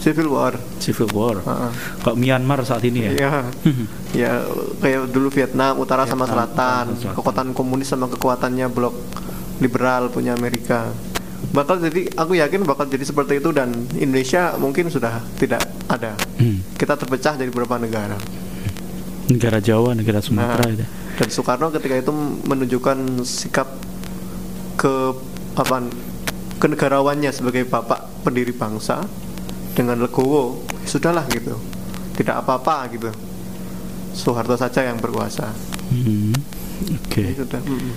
civil 0.04 0.28
war. 0.28 0.54
Civil 0.84 1.08
War. 1.16 1.40
Heeh. 1.40 1.70
Kok 2.04 2.16
Myanmar 2.20 2.60
saat 2.68 2.84
ini 2.84 3.08
ya? 3.08 3.12
Ya, 3.16 3.32
ya 4.28 4.32
kayak 4.84 5.08
dulu 5.08 5.32
Vietnam 5.32 5.80
utara 5.80 6.04
sama 6.04 6.28
Vietnam, 6.28 6.44
selatan, 6.44 6.84
utara 6.84 6.92
sama 6.92 7.00
selatan. 7.00 7.16
kekuatan 7.16 7.46
komunis 7.56 7.88
sama 7.88 8.06
kekuatannya 8.12 8.66
blok 8.68 8.92
liberal 9.64 10.12
punya 10.12 10.36
Amerika. 10.36 10.92
Bakal 11.54 11.80
jadi, 11.80 12.08
aku 12.18 12.36
yakin 12.36 12.66
bakal 12.68 12.88
jadi 12.88 13.04
seperti 13.04 13.40
itu 13.40 13.52
dan 13.54 13.72
Indonesia 13.96 14.56
mungkin 14.60 14.92
sudah 14.92 15.24
tidak 15.40 15.64
ada. 15.88 16.12
Hmm. 16.36 16.60
Kita 16.76 17.00
terpecah 17.00 17.40
dari 17.40 17.48
beberapa 17.48 17.80
negara. 17.80 18.16
Negara 19.30 19.56
Jawa, 19.62 19.96
negara 19.96 20.20
Sumatera 20.20 20.68
Nah, 20.68 20.72
itu. 20.72 20.84
Dan 21.14 21.28
Soekarno 21.30 21.70
ketika 21.70 21.94
itu 21.94 22.12
menunjukkan 22.44 23.22
sikap 23.22 23.70
ke 24.74 25.14
apa 25.54 25.86
kenegarawannya 26.58 27.30
sebagai 27.30 27.62
bapak 27.70 28.26
pendiri 28.26 28.50
bangsa 28.50 29.06
dengan 29.74 29.98
legowo 29.98 30.58
sudahlah 30.84 31.26
gitu 31.28 31.54
tidak 32.14 32.40
apa-apa 32.40 32.88
gitu 32.90 33.10
Soeharto 34.12 34.54
saja 34.54 34.82
yang 34.82 34.98
berkuasa 34.98 35.50
Hmm. 35.84 36.32
Oke, 36.96 37.36
sudah 37.36 37.60
mm. 37.60 37.92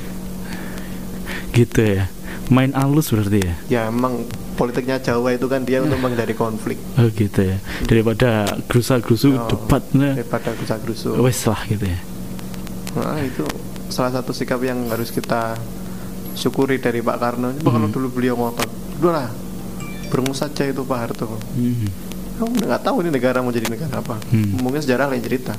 gitu 1.53 1.81
ya. 1.81 2.05
Main 2.47 2.71
alus 2.71 3.09
berarti 3.09 3.39
ya. 3.41 3.55
ya 3.67 3.81
emang 3.87 4.23
politiknya 4.53 4.97
Jawa 4.97 5.33
itu 5.33 5.45
kan 5.45 5.61
dia 5.61 5.79
untuk 5.79 5.97
menghindari 5.97 6.31
konflik 6.31 6.79
Oh 6.95 7.07
gitu 7.09 7.43
ya. 7.43 7.57
Daripada 7.83 8.43
gerusa-gerusu 8.65 9.35
Oh, 9.35 9.47
debatnya 9.47 10.15
daripada 10.15 10.51
gusa 10.53 10.75
gerusu 10.77 11.15
wes 11.17 11.43
lah 11.43 11.59
gitu 11.65 11.85
ya. 11.85 11.99
nah, 12.93 13.19
itu 13.19 13.43
salah 13.87 14.11
satu 14.11 14.31
sikap 14.31 14.59
yang 14.59 14.87
harus 14.87 15.09
kita 15.09 15.55
syukuri 16.33 16.77
dari 16.77 16.99
Pak 16.99 17.17
Karno 17.17 17.51
Coba 17.57 17.71
kalau 17.73 17.87
Hmm. 17.87 17.95
dulu 17.95 18.07
beliau 18.13 18.35
ngotot 18.35 18.69
udahlah 18.97 19.27
berengus 20.07 20.39
saja 20.39 20.63
itu 20.63 20.81
Pak 20.81 20.97
Harto 20.97 21.25
Hmm. 21.27 21.89
kamu 22.37 22.51
nggak 22.63 22.81
tahu 22.81 23.01
ini 23.01 23.09
negara 23.09 23.39
mau 23.39 23.49
jadi 23.49 23.67
negara 23.67 23.99
apa 23.99 24.15
Hmm. 24.29 24.57
mungkin 24.57 24.79
sejarah 24.79 25.07
lain 25.07 25.21
cerita 25.21 25.53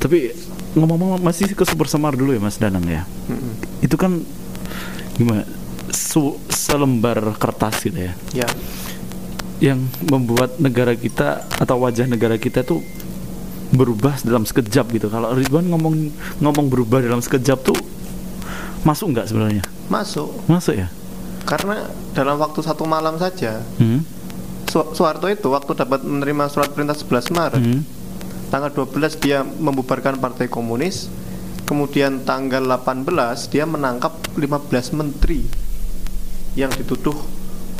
Tapi 0.00 0.32
ngomong-ngomong 0.72 1.20
masih 1.20 1.52
ke 1.52 1.60
Super 1.62 1.84
Semar 1.84 2.16
dulu 2.16 2.32
ya 2.32 2.40
Mas 2.40 2.56
Danang 2.56 2.88
ya. 2.88 3.04
Mm-mm. 3.28 3.84
Itu 3.84 4.00
kan 4.00 4.24
gimana? 5.12 5.44
Su- 5.90 6.40
selembar 6.48 7.20
kertas 7.36 7.82
gitu 7.82 8.00
ya. 8.00 8.12
ya 8.32 8.48
yang 9.60 9.76
membuat 10.08 10.56
negara 10.56 10.96
kita 10.96 11.44
atau 11.52 11.84
wajah 11.84 12.08
negara 12.08 12.40
kita 12.40 12.64
tuh 12.64 12.80
berubah 13.70 14.16
dalam 14.24 14.48
sekejap 14.48 14.88
gitu. 14.88 15.12
Kalau 15.12 15.36
Ridwan 15.36 15.68
ngomong 15.68 16.08
ngomong 16.40 16.66
berubah 16.66 17.04
dalam 17.04 17.20
sekejap 17.20 17.60
tuh 17.60 17.76
masuk 18.80 19.12
nggak 19.12 19.28
sebenarnya? 19.28 19.64
masuk 19.92 20.32
Masuk 20.48 20.80
ya? 20.80 20.88
Karena 21.50 21.82
dalam 22.12 22.38
waktu 22.38 22.62
satu 22.62 22.86
malam 22.86 23.18
saja 23.18 23.58
Hmm? 23.76 24.06
Su- 24.64 24.94
Soeharto 24.94 25.26
itu 25.26 25.50
waktu 25.50 25.74
dapat 25.74 26.00
menerima 26.00 26.46
surat 26.46 26.70
perintah 26.70 26.94
11 26.94 27.26
Maret 27.28 27.58
Hmm? 27.60 27.82
tanggal 28.48 28.70
12 28.70 28.86
dia 29.16 29.42
membubarkan 29.42 30.16
Partai 30.16 30.46
Komunis 30.46 31.10
kemudian 31.66 32.22
tanggal 32.22 32.62
18 32.62 33.02
dia 33.46 33.62
menangkap 33.64 34.14
15 34.32 34.46
menteri 34.92 35.42
yang 36.54 36.70
dituduh 36.70 37.14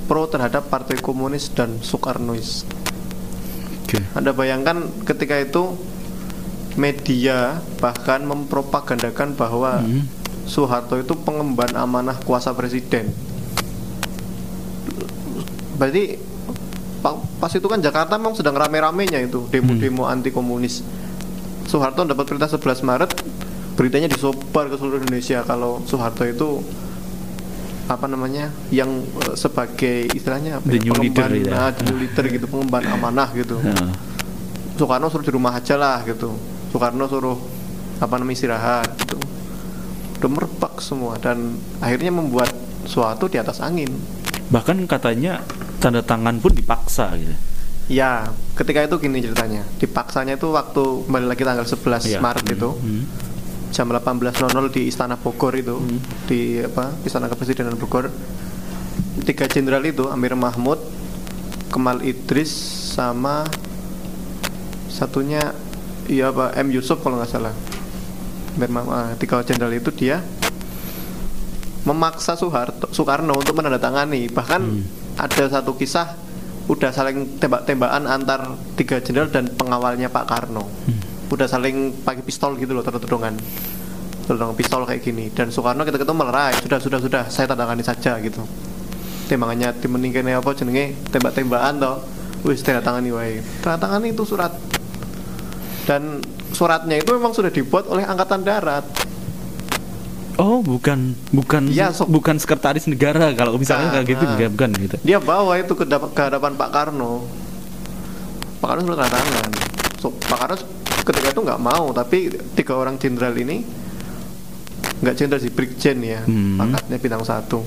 pro 0.04 0.26
terhadap 0.26 0.66
Partai 0.66 0.98
Komunis 0.98 1.46
dan 1.48 1.78
Soekarnois 1.80 2.66
Oke. 3.82 4.02
Anda 4.12 4.30
bayangkan 4.30 4.86
ketika 5.02 5.34
itu 5.36 5.74
media 6.74 7.58
bahkan 7.78 8.22
mempropagandakan 8.22 9.34
bahwa 9.34 9.78
Hmm. 9.80 10.06
Soeharto 10.42 10.94
itu 10.96 11.14
pengemban 11.16 11.70
amanah 11.74 12.18
kuasa 12.18 12.50
presiden. 12.50 13.14
Berarti 15.80 16.20
pa- 17.00 17.16
pas 17.40 17.48
itu 17.48 17.64
kan 17.64 17.80
Jakarta 17.80 18.20
memang 18.20 18.36
sedang 18.36 18.52
rame-ramenya 18.52 19.16
itu 19.18 19.48
demo-demo 19.48 20.04
anti 20.04 20.28
komunis. 20.28 20.84
Soeharto 21.64 22.04
dapat 22.04 22.28
perintah 22.28 22.52
11 22.52 22.84
Maret, 22.84 23.10
beritanya 23.74 24.12
disebar 24.12 24.68
ke 24.68 24.76
seluruh 24.76 25.00
Indonesia 25.00 25.40
kalau 25.40 25.80
Soeharto 25.82 26.28
itu 26.28 26.60
apa 27.88 28.06
namanya 28.06 28.52
yang 28.68 28.86
eh, 29.24 29.34
sebagai 29.34 30.06
istilahnya 30.12 30.60
apa 30.60 30.68
The 30.68 30.78
ya, 30.78 30.84
new 30.84 30.94
leader 31.00 31.26
pengemban, 31.26 31.40
gitu 31.40 31.50
ya. 31.50 31.58
ah, 31.58 31.70
the 31.72 31.82
new 31.88 31.96
leader 31.98 32.24
gitu 32.28 32.46
pengemban 32.46 32.84
amanah 32.86 33.28
gitu. 33.32 33.56
Nah, 33.58 33.90
Soekarno 34.76 35.08
suruh 35.08 35.24
di 35.24 35.32
rumah 35.32 35.52
aja 35.52 35.76
lah 35.76 36.00
gitu 36.04 36.32
Soekarno 36.70 37.04
suruh 37.04 37.36
apa 38.00 38.16
namanya 38.16 38.32
istirahat 38.32 38.88
gitu 38.96 39.20
udah 40.16 40.30
merebak 40.32 40.80
semua 40.80 41.20
dan 41.20 41.52
akhirnya 41.80 42.08
membuat 42.08 42.48
suatu 42.84 43.28
di 43.28 43.36
atas 43.36 43.60
angin 43.60 43.92
bahkan 44.48 44.80
katanya 44.88 45.44
tanda 45.80 46.00
tangan 46.00 46.36
pun 46.38 46.52
dipaksa 46.52 47.16
gitu. 47.16 47.34
ya 47.88 48.28
ketika 48.54 48.84
itu 48.84 48.96
gini 49.00 49.18
ceritanya. 49.18 49.66
Dipaksanya 49.76 50.36
itu 50.36 50.46
waktu 50.48 50.84
kembali 51.08 51.26
lagi 51.26 51.42
tanggal 51.42 51.64
11 51.64 52.06
Iya. 52.06 52.20
Maret 52.20 52.46
itu 52.46 52.70
Hmm. 52.70 53.02
jam 53.70 53.86
18.00 53.86 54.30
di 54.68 54.86
Istana 54.86 55.16
Bogor 55.16 55.54
itu 55.54 55.74
di 56.26 56.58
apa 56.58 56.94
Istana 57.02 57.26
Kepresidenan 57.26 57.74
Bogor. 57.74 58.12
Tiga 59.20 59.46
jenderal 59.46 59.82
itu 59.82 60.06
Amir 60.06 60.34
Mahmud 60.34 60.78
Kemal 61.66 62.02
Idris 62.02 62.50
sama 62.90 63.42
satunya 64.86 65.54
iya 66.06 66.28
apa 66.28 66.50
M. 66.56 66.70
Yusuf 66.70 66.98
kalau 66.98 67.18
nggak 67.18 67.30
salah. 67.30 67.54
Amir 68.54 68.70
Mahmud 68.70 68.90
ah, 68.90 69.10
tiga 69.16 69.42
jenderal 69.42 69.72
itu 69.72 69.90
dia 69.90 70.22
memaksa 71.82 72.34
Soeharto 72.34 72.90
Soekarno 72.90 73.34
untuk 73.34 73.56
menandatangani. 73.56 74.28
Bahkan 74.28 74.60
ada 75.18 75.44
satu 75.50 75.74
kisah 75.74 76.14
udah 76.70 76.94
saling 76.94 77.42
tembak-tembakan 77.42 78.06
antar 78.06 78.54
tiga 78.78 79.02
jenderal 79.02 79.26
dan 79.26 79.50
pengawalnya 79.50 80.06
Pak 80.06 80.24
Karno. 80.30 80.70
Udah 81.30 81.46
saling 81.50 81.94
pakai 82.06 82.22
pistol 82.22 82.54
gitu 82.58 82.74
loh 82.74 82.82
todong-todongan 82.86 83.34
todong 84.30 84.54
pistol 84.54 84.86
kayak 84.86 85.02
gini. 85.02 85.34
Dan 85.34 85.50
Soekarno 85.50 85.82
kita 85.82 85.98
ketemu 85.98 86.22
melerai. 86.22 86.54
Sudah 86.62 86.78
sudah 86.78 86.98
sudah. 87.02 87.22
Saya 87.26 87.50
tandangani 87.50 87.82
saja 87.82 88.14
gitu. 88.22 88.46
Tembakannya 89.26 89.74
tim 89.78 89.90
meningkene 89.94 90.34
apa 90.34 90.50
jenenge? 90.54 90.94
Tembak-tembakan 91.10 91.74
toh. 91.82 91.96
Wis 92.46 92.62
tanda 92.62 92.82
tangani 92.82 93.10
wae. 93.10 93.42
Tanda 93.62 93.78
tangani 93.82 94.14
itu 94.14 94.22
surat. 94.22 94.54
Dan 95.86 96.22
suratnya 96.54 97.02
itu 97.02 97.10
memang 97.14 97.34
sudah 97.34 97.50
dibuat 97.50 97.90
oleh 97.90 98.06
angkatan 98.06 98.46
darat 98.46 98.86
Oh, 100.40 100.58
bukan 100.58 101.12
bukan 101.30 101.68
Iya, 101.68 101.92
so- 101.92 102.08
bukan 102.08 102.34
sekretaris 102.34 102.88
negara 102.88 103.28
kalau 103.30 103.54
misalnya 103.54 103.86
Nah, 103.86 103.94
kayak 103.94 104.08
gitu 104.08 104.24
nah. 104.24 104.32
enggak 104.32 104.50
bukan 104.50 104.70
gitu. 104.80 104.96
dia 105.02 105.18
bawa 105.20 105.52
itu 105.54 105.72
ke, 105.74 105.84
ke 105.84 106.20
hadapan 106.22 106.56
Pak 106.56 106.70
Karno 106.70 107.28
Pak 108.56 108.68
Karno 108.70 108.82
sudah 108.86 109.04
tangan 109.04 109.50
so, 109.96 110.08
Pak 110.10 110.38
Karno 110.38 110.56
ketika 111.02 111.28
itu 111.28 111.40
nggak 111.42 111.60
mau 111.60 111.92
tapi 111.92 112.18
tiga 112.54 112.72
orang 112.74 112.96
jenderal 112.96 113.32
ini 113.34 113.64
nggak 114.98 115.14
jenderal 115.14 115.40
sih 115.40 115.48
brigjen 115.48 116.00
ya 116.00 116.20
Hmm. 116.22 116.56
pangkatnya 116.56 116.96
bintang 116.96 117.20
satu 117.22 117.60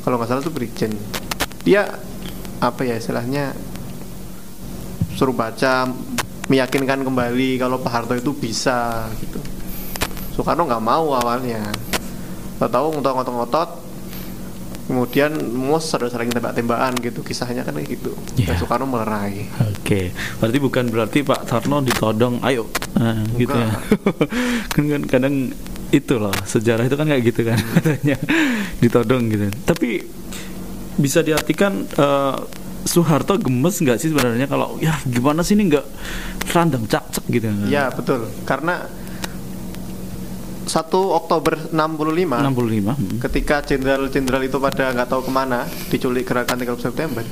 kalau 0.00 0.14
nggak 0.14 0.28
salah 0.28 0.40
itu 0.40 0.50
brigjen 0.50 0.94
dia 1.60 1.90
apa 2.58 2.82
ya 2.82 2.94
istilahnya 2.94 3.50
suruh 5.12 5.32
baca 5.32 5.90
meyakinkan 6.46 7.02
kembali 7.02 7.58
kalau 7.58 7.78
Pak 7.78 7.90
Harto 7.92 8.14
itu 8.14 8.30
bisa 8.32 9.10
gitu 9.18 9.38
Soekarno 10.38 10.70
nggak 10.70 10.84
mau 10.86 11.18
awalnya. 11.18 11.66
Tahu 12.62 12.86
ngotot-ngotot 12.94 13.90
kemudian 14.86 15.34
mus 15.52 15.90
sering 15.90 16.30
tembak-tembakan 16.30 16.94
gitu. 17.02 17.26
Kisahnya 17.26 17.66
kan 17.66 17.74
kayak 17.74 17.98
gitu. 17.98 18.14
Dan 18.38 18.54
Iya. 18.54 18.62
Soekarno 18.62 18.86
melerai. 18.86 19.50
Oke, 19.74 20.14
berarti 20.38 20.58
bukan 20.62 20.84
berarti 20.88 21.18
Pak 21.26 21.42
Tarno 21.44 21.82
ditodong, 21.82 22.38
ayo, 22.46 22.70
nah, 22.94 23.18
gitu 23.34 23.50
ya. 23.50 23.68
kan 24.78 24.84
kan 24.86 25.02
kadang 25.10 25.34
itu 25.88 26.14
loh 26.20 26.30
sejarah 26.44 26.86
itu 26.86 26.94
kan 26.94 27.08
kayak 27.10 27.22
gitu 27.34 27.40
kan 27.42 27.58
katanya. 27.82 28.16
Ditodong 28.78 29.22
gitu. 29.26 29.50
Tapi 29.66 30.06
bisa 30.94 31.26
diartikan 31.26 31.82
eh, 31.82 32.36
Soeharto 32.86 33.36
gemes 33.42 33.74
nggak 33.82 33.98
sih 33.98 34.14
sebenarnya? 34.14 34.46
Kalau 34.46 34.78
ya 34.78 34.94
gimana 35.02 35.42
sih 35.42 35.58
ini 35.58 35.66
nggak 35.68 35.86
random 36.54 36.86
cak 36.86 37.04
cak 37.10 37.24
gitu? 37.26 37.50
ya 37.68 37.90
betul. 37.92 38.30
Karena 38.46 38.86
1 40.68 40.92
Oktober 40.92 41.56
65 41.72 41.72
65. 41.72 42.92
hmm. 42.94 43.18
ketika 43.24 43.64
jenderal-jenderal 43.64 44.42
itu 44.44 44.60
pada 44.60 44.92
nggak 44.92 45.08
tahu 45.08 45.22
ke 45.24 45.32
mana 45.32 45.64
diculik 45.88 46.28
gerakan 46.28 46.60
30 46.60 46.86
September 46.92 47.24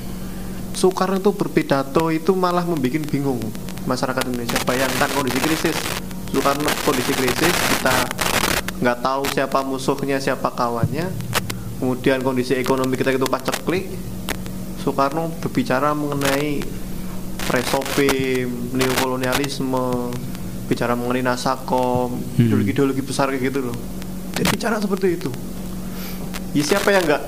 Soekarno 0.76 1.16
itu 1.16 1.32
berpidato 1.32 2.12
itu 2.12 2.36
malah 2.36 2.64
membuat 2.64 3.04
bingung 3.08 3.40
masyarakat 3.84 4.28
Indonesia 4.28 4.58
bayangkan 4.64 5.08
kondisi 5.12 5.38
krisis 5.40 5.76
Soekarno 6.32 6.68
kondisi 6.82 7.12
krisis 7.12 7.54
kita 7.78 7.96
nggak 8.80 8.98
tahu 9.00 9.22
siapa 9.32 9.64
musuhnya 9.64 10.20
siapa 10.20 10.52
kawannya 10.52 11.08
kemudian 11.80 12.20
kondisi 12.24 12.56
ekonomi 12.56 12.96
kita 12.96 13.12
itu 13.12 13.28
paceklik 13.28 13.88
Soekarno 14.80 15.32
berbicara 15.44 15.92
mengenai 15.92 16.60
presopim 17.46 18.74
neokolonialisme 18.74 20.12
bicara 20.66 20.92
mengenai 20.92 21.22
nasakom 21.22 22.10
Hmm. 22.12 22.42
ideologi-ideologi 22.42 23.00
besar 23.00 23.30
kayak 23.30 23.42
gitu 23.44 23.60
loh. 23.64 23.76
Dia 24.32 24.44
bicara 24.44 24.76
seperti 24.76 25.16
itu. 25.16 25.30
Ya 26.52 26.62
siapa 26.62 26.90
yang 26.90 27.04
nggak 27.04 27.22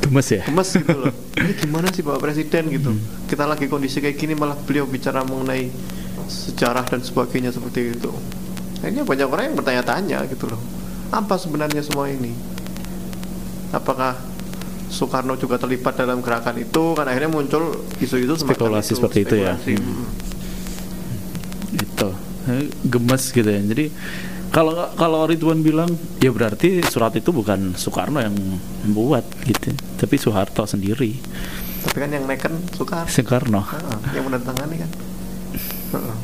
Gemes 0.00 0.28
ya? 0.30 0.40
gemes 0.42 0.70
gitu 0.72 0.94
loh. 0.94 1.12
Ini 1.36 1.52
gimana 1.58 1.86
sih 1.90 2.00
bapak 2.00 2.20
presiden 2.22 2.70
gitu? 2.70 2.96
Kita 3.26 3.44
lagi 3.44 3.66
kondisi 3.66 3.98
kayak 3.98 4.16
gini 4.16 4.32
malah 4.32 4.56
beliau 4.56 4.84
bicara 4.84 5.20
mengenai 5.20 5.68
sejarah 6.24 6.84
dan 6.84 7.00
sebagainya 7.00 7.50
seperti 7.50 7.92
itu. 7.92 8.08
Akhirnya 8.78 9.02
banyak 9.02 9.26
orang 9.26 9.44
yang 9.48 9.56
bertanya-tanya 9.56 10.18
gitu 10.26 10.46
loh. 10.46 10.60
Apa 11.10 11.36
sebenarnya 11.36 11.80
semua 11.80 12.06
ini? 12.06 12.32
Apakah 13.68 14.16
Soekarno 14.88 15.36
juga 15.36 15.56
terlibat 15.56 15.92
dalam 15.94 16.20
gerakan 16.20 16.56
itu? 16.58 16.94
Kan 16.94 17.04
akhirnya 17.04 17.28
muncul 17.28 17.76
isu-isu 17.98 18.32
semacam 18.34 18.80
Spekulasi 18.80 18.92
seperti 18.94 19.18
itu 19.22 19.34
ya. 19.36 19.52
spekulasi. 19.54 19.72
Hmm. 19.76 20.06
itu 21.70 22.08
gemes 22.84 23.22
gitu 23.30 23.48
ya 23.48 23.60
jadi 23.60 23.92
Kalau 24.48 24.72
kalau 24.96 25.28
Ridwan 25.28 25.60
bilang 25.60 25.92
ya 26.24 26.32
berarti 26.32 26.80
surat 26.88 27.12
itu 27.12 27.36
bukan 27.36 27.76
Soekarno 27.76 28.16
yang 28.16 28.32
membuat 28.80 29.28
gitu, 29.44 29.76
tapi 30.00 30.16
Soeharto 30.16 30.64
sendiri. 30.64 31.20
Tapi 31.84 31.96
kan 32.00 32.08
yang 32.08 32.24
neken 32.24 32.56
Soekarno. 32.72 33.12
Soekarno. 33.12 33.60
Heeh, 33.60 33.98
yang 34.16 34.24
menandatangani 34.24 34.76
kan. 34.80 34.90
Heeh. 35.92 36.16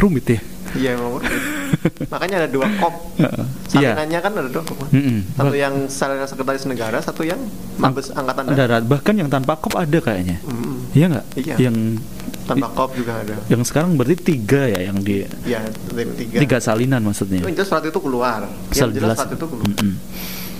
Rumit 0.00 0.26
ya. 0.32 0.40
Iya 0.80 0.90
rumit. 0.96 1.28
Makanya 2.12 2.46
ada 2.46 2.48
dua 2.48 2.72
kop. 2.80 2.94
Salinannya 3.68 4.18
kan 4.24 4.32
ada 4.40 4.48
dua 4.48 4.62
kop. 4.64 4.76
kan? 4.80 4.88
Mm-mm. 4.88 5.18
Satu 5.36 5.54
yang 5.60 5.74
salinan 5.92 6.24
sekretaris 6.24 6.64
negara, 6.64 7.04
satu 7.04 7.20
yang 7.20 7.40
mabes 7.76 8.16
angkatan 8.16 8.48
darat. 8.48 8.56
Darat 8.64 8.82
bahkan 8.88 9.12
yang 9.12 9.28
tanpa 9.28 9.60
kop 9.60 9.76
ada 9.76 9.98
kayaknya. 10.00 10.40
Mm-mm. 10.48 10.88
Iya 10.96 11.06
nggak? 11.12 11.26
Iya. 11.36 11.54
Yang 11.68 11.76
Tanpa 12.50 12.68
kop 12.68 12.90
juga 12.92 13.12
ada. 13.16 13.36
yang 13.46 13.62
sekarang 13.62 13.94
berarti 13.94 14.16
tiga 14.16 14.66
ya 14.66 14.80
yang 14.84 14.98
di 14.98 15.22
Ya, 15.44 15.62
tiga. 16.12 16.38
tiga 16.38 16.58
salinan 16.58 16.98
maksudnya. 17.00 17.40
Jelas 17.40 17.64
surat 17.64 17.84
itu 17.84 17.96
keluar. 17.96 18.44
Yang 18.70 18.90
jelas 18.92 19.16
surat 19.16 19.32
itu 19.32 19.46
keluar. 19.46 19.66
Mm-mm. 19.66 19.94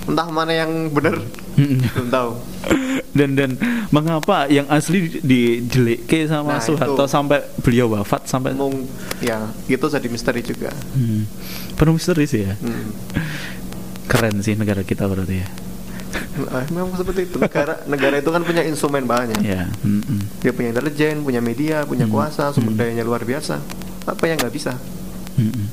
Entah 0.01 0.27
mana 0.27 0.49
yang 0.49 0.89
benar, 0.89 1.13
belum 1.53 2.09
tahu. 2.09 2.31
dan 3.17 3.35
dan 3.35 3.51
mengapa 3.89 4.47
yang 4.47 4.65
asli 4.65 5.19
dijeleke 5.19 6.25
sama 6.25 6.57
Nah, 6.57 6.63
Soeharto 6.63 6.95
itu. 6.97 7.11
sampai 7.11 7.43
beliau 7.59 7.91
wafat 7.91 8.25
sampai 8.25 8.55
Mung, 8.55 8.87
ya, 9.19 9.37
itu 9.67 9.83
jadi 9.83 10.07
misteri 10.07 10.41
juga. 10.41 10.71
Hmm. 10.89 11.27
penuh 11.75 11.93
misteri 11.93 12.23
sih 12.23 12.41
ya 12.43 12.53
Hmm. 12.55 12.93
keren 14.05 14.39
sih 14.39 14.53
negara 14.53 14.81
kita 14.81 15.05
berarti 15.05 15.37
ya 15.37 15.47
memang 16.69 16.95
seperti 16.95 17.27
itu. 17.27 17.35
Negara 17.37 17.83
negara 17.85 18.15
itu 18.17 18.29
kan 18.29 18.41
punya 18.41 18.63
instrumen 18.63 19.03
banyak. 19.03 19.39
ya 19.39 19.67
mm-mm. 19.81 20.19
Dia 20.39 20.51
punya 20.51 20.71
intelijen, 20.71 21.21
punya 21.21 21.39
media, 21.39 21.83
punya 21.83 22.05
Hmm. 22.05 22.13
kuasa, 22.13 22.51
sumber 22.51 22.71
Hmm. 22.71 22.79
dayanya 22.79 23.03
luar 23.03 23.21
biasa. 23.21 23.59
Apa 24.03 24.23
yang 24.25 24.37
nggak 24.37 24.53
bisa? 24.53 24.73
Mm-mm. 25.35 25.67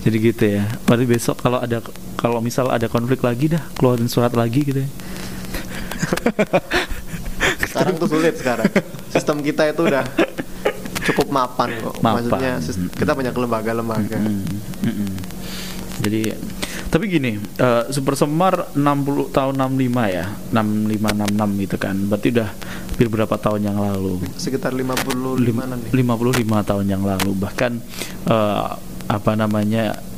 jadi 0.00 0.16
gitu 0.16 0.44
ya 0.48 0.64
berarti 0.84 1.04
besok 1.04 1.36
kalau 1.38 1.60
ada 1.60 1.84
kalau 2.16 2.40
misal 2.40 2.72
ada 2.72 2.88
konflik 2.88 3.20
lagi 3.20 3.52
dah 3.52 3.60
keluarin 3.76 4.08
surat 4.08 4.32
lagi 4.32 4.64
gitu 4.64 4.80
ya 4.80 4.88
Sekarang 7.60 7.94
tuh 7.96 8.08
sulit 8.10 8.34
sekarang. 8.34 8.66
Sistem 9.08 9.40
kita 9.40 9.62
itu 9.68 9.86
udah 9.86 10.02
cukup 11.06 11.30
mapan 11.30 11.70
kok. 11.78 11.94
Mapan. 12.00 12.26
Maksudnya 12.26 12.52
kita 12.90 13.12
banyak 13.14 13.30
lembaga-lembaga. 13.30 14.18
Mm, 14.18 14.42
mm-mm. 14.82 15.10
Jadi 16.02 16.20
tapi 16.90 17.06
gini, 17.06 17.38
eh, 17.38 17.82
Super 17.94 18.18
Semar 18.18 18.74
60 18.74 19.30
tahun 19.30 19.54
65 19.54 20.10
ya, 20.10 20.26
65 20.50 21.14
66 21.14 21.62
gitu 21.62 21.76
kan. 21.78 21.94
Berarti 22.10 22.28
udah 22.34 22.50
hampir 22.90 23.06
berapa 23.06 23.36
tahun 23.38 23.60
yang 23.70 23.78
lalu? 23.78 24.18
Sekitar 24.34 24.74
55 24.74 25.38
Lim- 25.38 25.62
nih. 25.62 25.90
55 25.94 26.66
tahun 26.66 26.86
yang 26.90 27.02
lalu. 27.06 27.30
Bahkan 27.38 27.72
eh, 28.26 28.68
apa 29.06 29.32
namanya? 29.38 30.10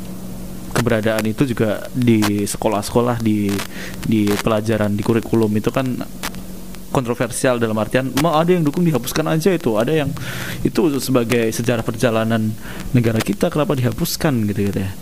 keberadaan 0.73 1.29
itu 1.29 1.45
juga 1.45 1.85
di 1.93 2.49
sekolah-sekolah 2.49 3.21
di 3.21 3.53
di 4.09 4.25
pelajaran 4.41 4.97
di 4.97 5.05
kurikulum 5.05 5.53
itu 5.61 5.69
kan 5.69 5.85
kontroversial 6.93 7.61
dalam 7.61 7.77
artian 7.77 8.09
mau 8.25 8.41
ada 8.41 8.57
yang 8.57 8.65
dukung 8.65 8.85
dihapuskan 8.85 9.29
aja 9.37 9.53
itu 9.53 9.77
ada 9.77 9.93
yang 9.93 10.09
itu 10.65 10.81
sebagai 10.97 11.53
sejarah 11.53 11.85
perjalanan 11.85 12.53
negara 12.97 13.21
kita 13.21 13.53
kenapa 13.53 13.77
dihapuskan 13.77 14.49
gitu 14.49 14.73
gitu 14.73 14.81
ya 14.81 14.93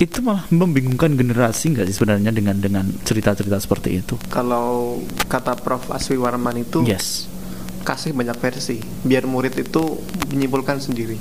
itu 0.00 0.24
malah 0.24 0.48
membingungkan 0.48 1.12
generasi 1.12 1.76
nggak 1.76 1.84
sih 1.92 1.94
sebenarnya 2.00 2.32
dengan 2.32 2.56
dengan 2.56 2.88
cerita-cerita 3.04 3.60
seperti 3.60 4.00
itu 4.00 4.16
Kalau 4.32 4.96
kata 5.28 5.60
Prof 5.60 5.92
Aswi 5.92 6.16
Warman 6.16 6.64
itu 6.64 6.80
yes 6.88 7.28
kasih 7.80 8.12
banyak 8.12 8.36
versi 8.36 8.76
biar 9.04 9.24
murid 9.24 9.56
itu 9.56 9.82
menyimpulkan 10.30 10.78
sendiri. 10.78 11.16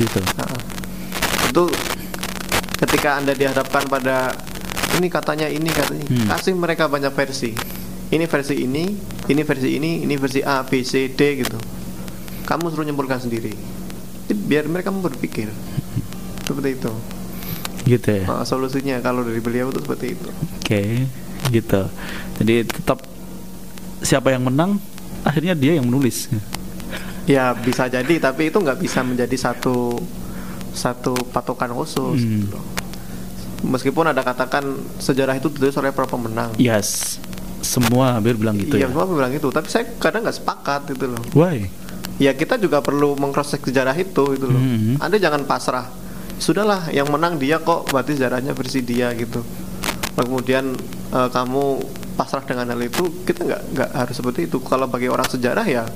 gitu 0.00 0.20
Nah, 0.40 0.48
itu 1.52 1.64
ketika 2.80 3.20
anda 3.20 3.36
dihadapkan 3.36 3.86
pada 3.92 4.32
ini 4.96 5.08
katanya 5.12 5.46
ini 5.52 5.68
katanya 5.68 6.06
Hmm. 6.08 6.28
kasih 6.32 6.52
mereka 6.56 6.88
banyak 6.88 7.12
versi. 7.12 7.52
Ini 8.12 8.28
versi 8.28 8.60
ini, 8.60 8.92
ini 9.32 9.40
versi 9.40 9.68
ini, 9.72 10.04
ini 10.04 10.14
versi 10.20 10.44
A, 10.44 10.60
B, 10.68 10.84
C, 10.84 11.08
D 11.08 11.20
gitu. 11.40 11.56
Kamu 12.44 12.68
suruh 12.68 12.84
nyimpulkan 12.84 13.24
sendiri. 13.24 13.56
Jadi 14.28 14.36
biar 14.36 14.68
mereka 14.68 14.92
berpikir. 14.92 15.48
Seperti 16.44 16.76
itu. 16.76 16.92
Gitu 17.82 18.08
ya 18.14 18.24
Nah, 18.24 18.44
solusinya 18.46 19.02
kalau 19.02 19.26
dari 19.26 19.42
beliau 19.42 19.68
itu 19.68 19.82
seperti 19.82 20.14
itu. 20.14 20.28
Oke, 20.62 20.82
gitu. 21.50 21.82
Jadi 22.38 22.54
tetap 22.64 23.02
siapa 24.00 24.30
yang 24.30 24.46
menang, 24.46 24.78
akhirnya 25.22 25.54
dia 25.54 25.78
yang 25.78 25.86
menulis. 25.86 26.30
Ya 27.22 27.54
bisa 27.54 27.86
jadi, 27.86 28.18
tapi 28.18 28.50
itu 28.50 28.58
nggak 28.58 28.82
bisa 28.82 29.06
menjadi 29.06 29.34
satu 29.38 29.94
satu 30.74 31.14
patokan 31.30 31.70
khusus. 31.70 32.18
Hmm. 32.18 32.46
gitu. 32.46 32.58
Meskipun 33.62 34.10
ada 34.10 34.26
katakan 34.26 34.74
sejarah 34.98 35.38
itu 35.38 35.46
ditulis 35.46 35.78
oleh 35.78 35.94
para 35.94 36.10
pemenang. 36.10 36.50
Yes, 36.58 37.22
semua 37.62 38.18
hampir 38.18 38.34
bilang 38.34 38.58
gitu 38.58 38.74
ya. 38.74 38.86
iya, 38.86 38.86
semua 38.90 39.06
bilang 39.06 39.30
itu. 39.30 39.46
Tapi 39.54 39.70
saya 39.70 39.86
kadang 40.02 40.26
nggak 40.26 40.34
sepakat 40.42 40.82
itu 40.98 41.06
loh. 41.06 41.22
Why? 41.30 41.70
Ya 42.18 42.34
kita 42.34 42.58
juga 42.58 42.82
perlu 42.82 43.14
mengcross 43.14 43.54
sejarah 43.54 43.94
itu 43.94 44.34
itu 44.34 44.46
loh. 44.50 44.58
Mhm. 44.58 44.98
Anda 44.98 45.16
jangan 45.22 45.46
pasrah. 45.46 46.01
Sudahlah, 46.42 46.90
yang 46.90 47.06
menang 47.06 47.38
dia 47.38 47.62
kok, 47.62 47.86
berarti 47.94 48.18
sejarahnya 48.18 48.50
versi 48.50 48.82
dia 48.82 49.14
gitu. 49.14 49.46
Kemudian 50.18 50.74
eh, 51.14 51.28
kamu 51.30 51.78
pasrah 52.18 52.42
dengan 52.42 52.74
hal 52.74 52.82
itu, 52.82 53.22
kita 53.22 53.46
nggak 53.46 53.62
nggak 53.78 53.90
harus 53.94 54.14
seperti 54.18 54.50
itu. 54.50 54.58
Kalau 54.58 54.90
bagi 54.90 55.06
orang 55.06 55.30
sejarah 55.30 55.62
ya, 55.62 55.86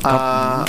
eh, 0.00 0.62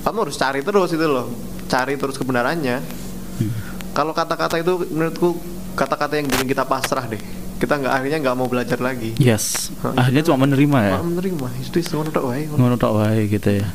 kamu 0.00 0.18
harus 0.24 0.36
cari 0.40 0.64
terus 0.64 0.88
itu 0.96 1.04
loh, 1.04 1.28
cari 1.68 2.00
terus 2.00 2.16
kebenarannya. 2.16 2.80
Hmm. 2.80 3.52
Kalau 3.92 4.16
kata-kata 4.16 4.56
itu 4.56 4.88
menurutku 4.88 5.36
kata-kata 5.76 6.16
yang 6.16 6.32
bikin 6.32 6.48
kita 6.48 6.64
pasrah 6.64 7.04
deh. 7.04 7.20
Kita 7.60 7.76
nggak 7.76 7.92
akhirnya 7.92 8.18
nggak 8.24 8.36
mau 8.40 8.48
belajar 8.48 8.80
lagi. 8.80 9.12
Yes, 9.20 9.68
Hah, 9.84 9.94
akhirnya 10.00 10.24
cuma 10.32 10.48
menerima 10.48 10.78
ya. 10.80 10.96
Menerima, 11.04 11.46
itu 11.60 11.76
ngono 11.92 12.08
tok 12.08 12.24
wae. 12.24 12.48
Ngono 12.48 12.74
tok 12.80 12.92
wae 12.96 13.28
gitu 13.28 13.60
ya. 13.60 13.68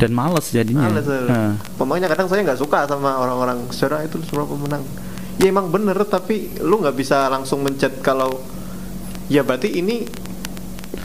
Dan 0.00 0.10
males 0.10 0.48
jadinya. 0.48 0.88
Males, 0.88 1.04
eh. 1.04 1.28
Nah, 1.28 1.52
Pokoknya 1.76 2.08
kadang 2.08 2.26
saya 2.26 2.40
nggak 2.42 2.56
suka 2.56 2.88
sama 2.88 3.20
orang-orang 3.20 3.68
sejarah 3.68 4.02
itu 4.02 4.16
semua 4.24 4.48
pemenang. 4.48 4.80
Ya 5.36 5.48
emang 5.48 5.68
bener 5.68 5.96
tapi 6.04 6.48
lu 6.58 6.80
nggak 6.80 6.96
bisa 6.96 7.28
langsung 7.28 7.60
mencet 7.60 8.00
kalau 8.00 8.40
ya 9.28 9.40
berarti 9.40 9.68
ini 9.70 10.08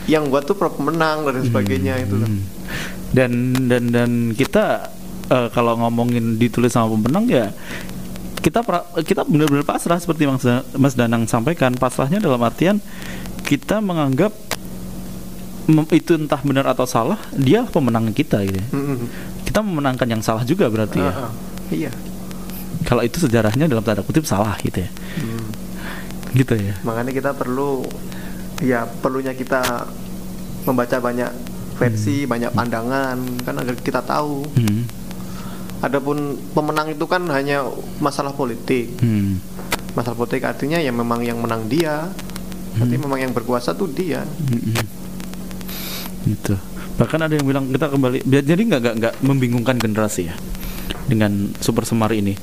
yang 0.08 0.28
buat 0.28 0.46
tuh 0.46 0.56
pro 0.56 0.70
pemenang 0.70 1.24
dan 1.24 1.44
sebagainya 1.44 2.00
itu 2.00 2.16
loh. 2.16 2.28
hmm. 2.28 2.42
Dan 3.12 3.32
dan 3.68 3.84
dan 3.90 4.12
kita 4.32 4.92
eh, 5.28 5.48
kalau 5.50 5.76
ngomongin 5.78 6.36
ditulis 6.36 6.72
sama 6.72 6.92
pemenang 6.92 7.28
ya 7.28 7.52
kita 8.40 8.62
pra- 8.62 8.86
kita 9.02 9.26
benar-benar 9.26 9.66
pasrah 9.66 9.98
seperti 9.98 10.30
Mas, 10.30 10.46
Da- 10.46 10.66
Mas 10.76 10.94
Danang 10.94 11.26
sampaikan 11.26 11.74
pasrahnya 11.74 12.22
dalam 12.22 12.38
artian 12.40 12.78
kita 13.42 13.82
menganggap 13.82 14.30
itu 15.90 16.12
entah 16.14 16.38
benar 16.40 16.66
atau 16.68 16.86
salah 16.86 17.18
dia 17.32 17.66
pemenang 17.66 18.10
kita 18.10 18.44
gitu 18.44 18.58
ya. 18.58 18.68
Mm-mm. 18.70 18.98
kita 19.44 19.60
memenangkan 19.60 20.08
yang 20.08 20.22
salah 20.22 20.42
juga 20.42 20.68
berarti 20.68 20.98
ya 20.98 21.10
Ah, 21.10 21.26
ah. 21.26 21.32
Iya. 21.68 21.92
kalau 22.84 23.02
itu 23.02 23.18
sejarahnya 23.18 23.66
dalam 23.66 23.82
tanda 23.82 24.02
kutip 24.02 24.24
salah 24.24 24.54
gitu 24.60 24.80
ya 24.80 24.90
Hmm. 25.16 25.48
gitu 26.34 26.54
ya 26.54 26.76
Makanya 26.82 27.10
kita 27.10 27.32
perlu 27.32 27.82
ya 28.60 28.84
perlunya 28.86 29.32
kita 29.32 29.88
membaca 30.64 30.98
banyak 31.00 31.32
versi, 31.76 32.24
banyak 32.24 32.52
pandangan 32.52 33.18
kan 33.42 33.56
agar 33.56 33.76
kita 33.76 34.00
tahu. 34.00 34.48
hmm. 34.50 34.82
Adapun 35.82 36.18
pemenang 36.52 36.88
itu 36.90 37.04
kan 37.04 37.22
hanya 37.30 37.68
masalah 37.98 38.32
politik. 38.32 38.96
Hmm. 38.98 39.38
Masalah 39.92 40.16
politik 40.16 40.42
artinya 40.42 40.78
ya 40.78 40.90
memang 40.90 41.20
yang 41.20 41.38
menang 41.38 41.68
dia. 41.68 42.10
Tapi 42.76 42.96
memang 42.96 43.16
yang 43.18 43.32
berkuasa 43.32 43.72
tuh 43.72 43.88
dia. 43.88 44.24
Mm-mm. 44.46 44.76
Gitu 46.26 46.58
bahkan 46.96 47.20
ada 47.20 47.34
yang 47.34 47.46
bilang 47.46 47.66
kita 47.68 47.88
kembali 47.88 48.24
biar- 48.24 48.44
jadi 48.44 48.62
nggak 48.62 48.80
nggak 48.82 48.96
nggak 48.98 49.14
membingungkan 49.22 49.76
generasi 49.76 50.28
ya 50.28 50.36
dengan 51.06 51.54
super 51.60 51.84
semar 51.84 52.10
ini 52.12 52.34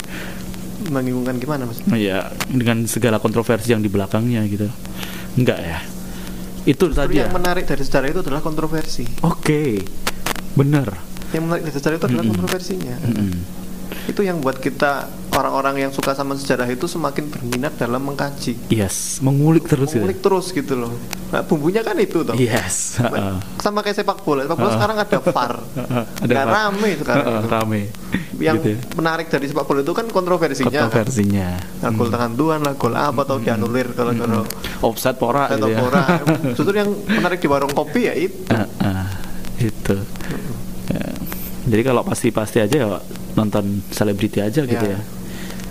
Membingungkan 0.82 1.38
gimana 1.38 1.62
mas? 1.62 1.78
ya 1.92 2.26
dengan 2.44 2.82
segala 2.84 3.16
kontroversi 3.16 3.70
yang 3.70 3.78
di 3.78 3.88
belakangnya 3.88 4.42
gitu 4.44 4.66
enggak 5.34 5.58
ya 5.58 5.78
itu 6.62 6.78
Justru 6.84 6.94
tadi 6.96 7.14
ya 7.16 7.26
yang 7.26 7.32
menarik 7.32 7.64
dari 7.64 7.82
sejarah 7.82 8.06
itu 8.08 8.20
adalah 8.20 8.38
kontroversi. 8.40 9.06
oke 9.20 9.62
benar 10.52 10.90
Yang 11.30 11.42
menarik 11.42 11.62
dari 11.64 11.74
sejarah 11.74 11.96
itu 11.96 12.06
adalah 12.06 12.20
Mm-mm. 12.20 12.32
kontroversinya. 12.34 12.96
Mm-mm. 13.00 13.30
Itu 14.04 14.20
yang 14.20 14.38
buat 14.38 14.58
kita 14.58 15.06
orang-orang 15.32 15.74
yang 15.78 15.90
suka 15.90 16.12
sama 16.12 16.32
sejarah 16.32 16.66
itu 16.66 16.84
semakin 16.84 17.26
berminat 17.26 17.72
dalam 17.74 18.00
mengkaji. 18.00 18.56
yes 18.68 19.18
mengulik 19.18 19.64
terus 19.64 19.92
Mengulik 19.92 20.20
terus 20.20 20.46
gitu 20.48 20.74
loh. 20.74 20.92
Nah, 21.28 21.40
bumbunya 21.40 21.80
kan 21.80 21.96
itu 21.96 22.20
toh. 22.20 22.32
gitu 22.32 22.44
yes 22.44 22.98
Heeh. 22.98 23.36
Sama 23.56 23.80
kayak 23.80 23.96
sepak 23.98 24.20
bola. 24.20 24.42
Sepak 24.42 24.54
bola 24.54 24.66
Heeh. 24.66 24.76
sekarang 24.76 24.96
ada 24.98 25.18
VAR. 25.18 25.54
Ada 26.22 26.28
Nggak 26.28 26.44
VAR. 26.44 26.54
rame 26.54 26.90
sekarang. 26.94 27.24
Itu. 27.24 27.48
rame 27.48 27.80
Yang 28.34 28.54
gitu 28.54 28.68
ya. 28.68 28.78
menarik 28.94 29.26
dari 29.28 29.46
sepak 29.46 29.64
bola 29.64 29.80
itu 29.80 29.92
kan 29.92 30.06
kontroversinya. 30.06 30.68
kan. 30.70 30.82
kontroversinya 30.86 31.48
Nah, 31.80 31.90
gol 31.90 32.08
tangan 32.08 32.32
tuan 32.32 32.60
lah, 32.60 32.74
gol 32.74 32.92
apa 32.92 33.20
atau 33.22 33.36
dianulir 33.38 33.88
kalau 33.92 34.12
kalau 34.12 34.42
offset 34.82 35.16
pora 35.16 35.48
gitu 35.50 35.66
ya 35.66 35.78
Bora. 35.78 36.04
Justru 36.56 36.74
yang 36.74 36.90
menarik 36.90 37.38
di 37.38 37.46
warung 37.46 37.72
kopi 37.72 38.00
ya 38.02 38.14
itu. 38.14 38.36
Ah, 38.78 39.08
itu 39.56 39.96
Ya, 40.84 41.08
Jadi 41.62 41.82
kalau 41.82 42.02
pasti-pasti 42.02 42.58
aja 42.58 42.76
ya 42.76 42.88
nonton 43.32 43.64
selebriti 43.88 44.38
aja 44.38 44.60
gitu 44.60 44.84
Ya. 44.84 44.98
ya. 44.98 45.00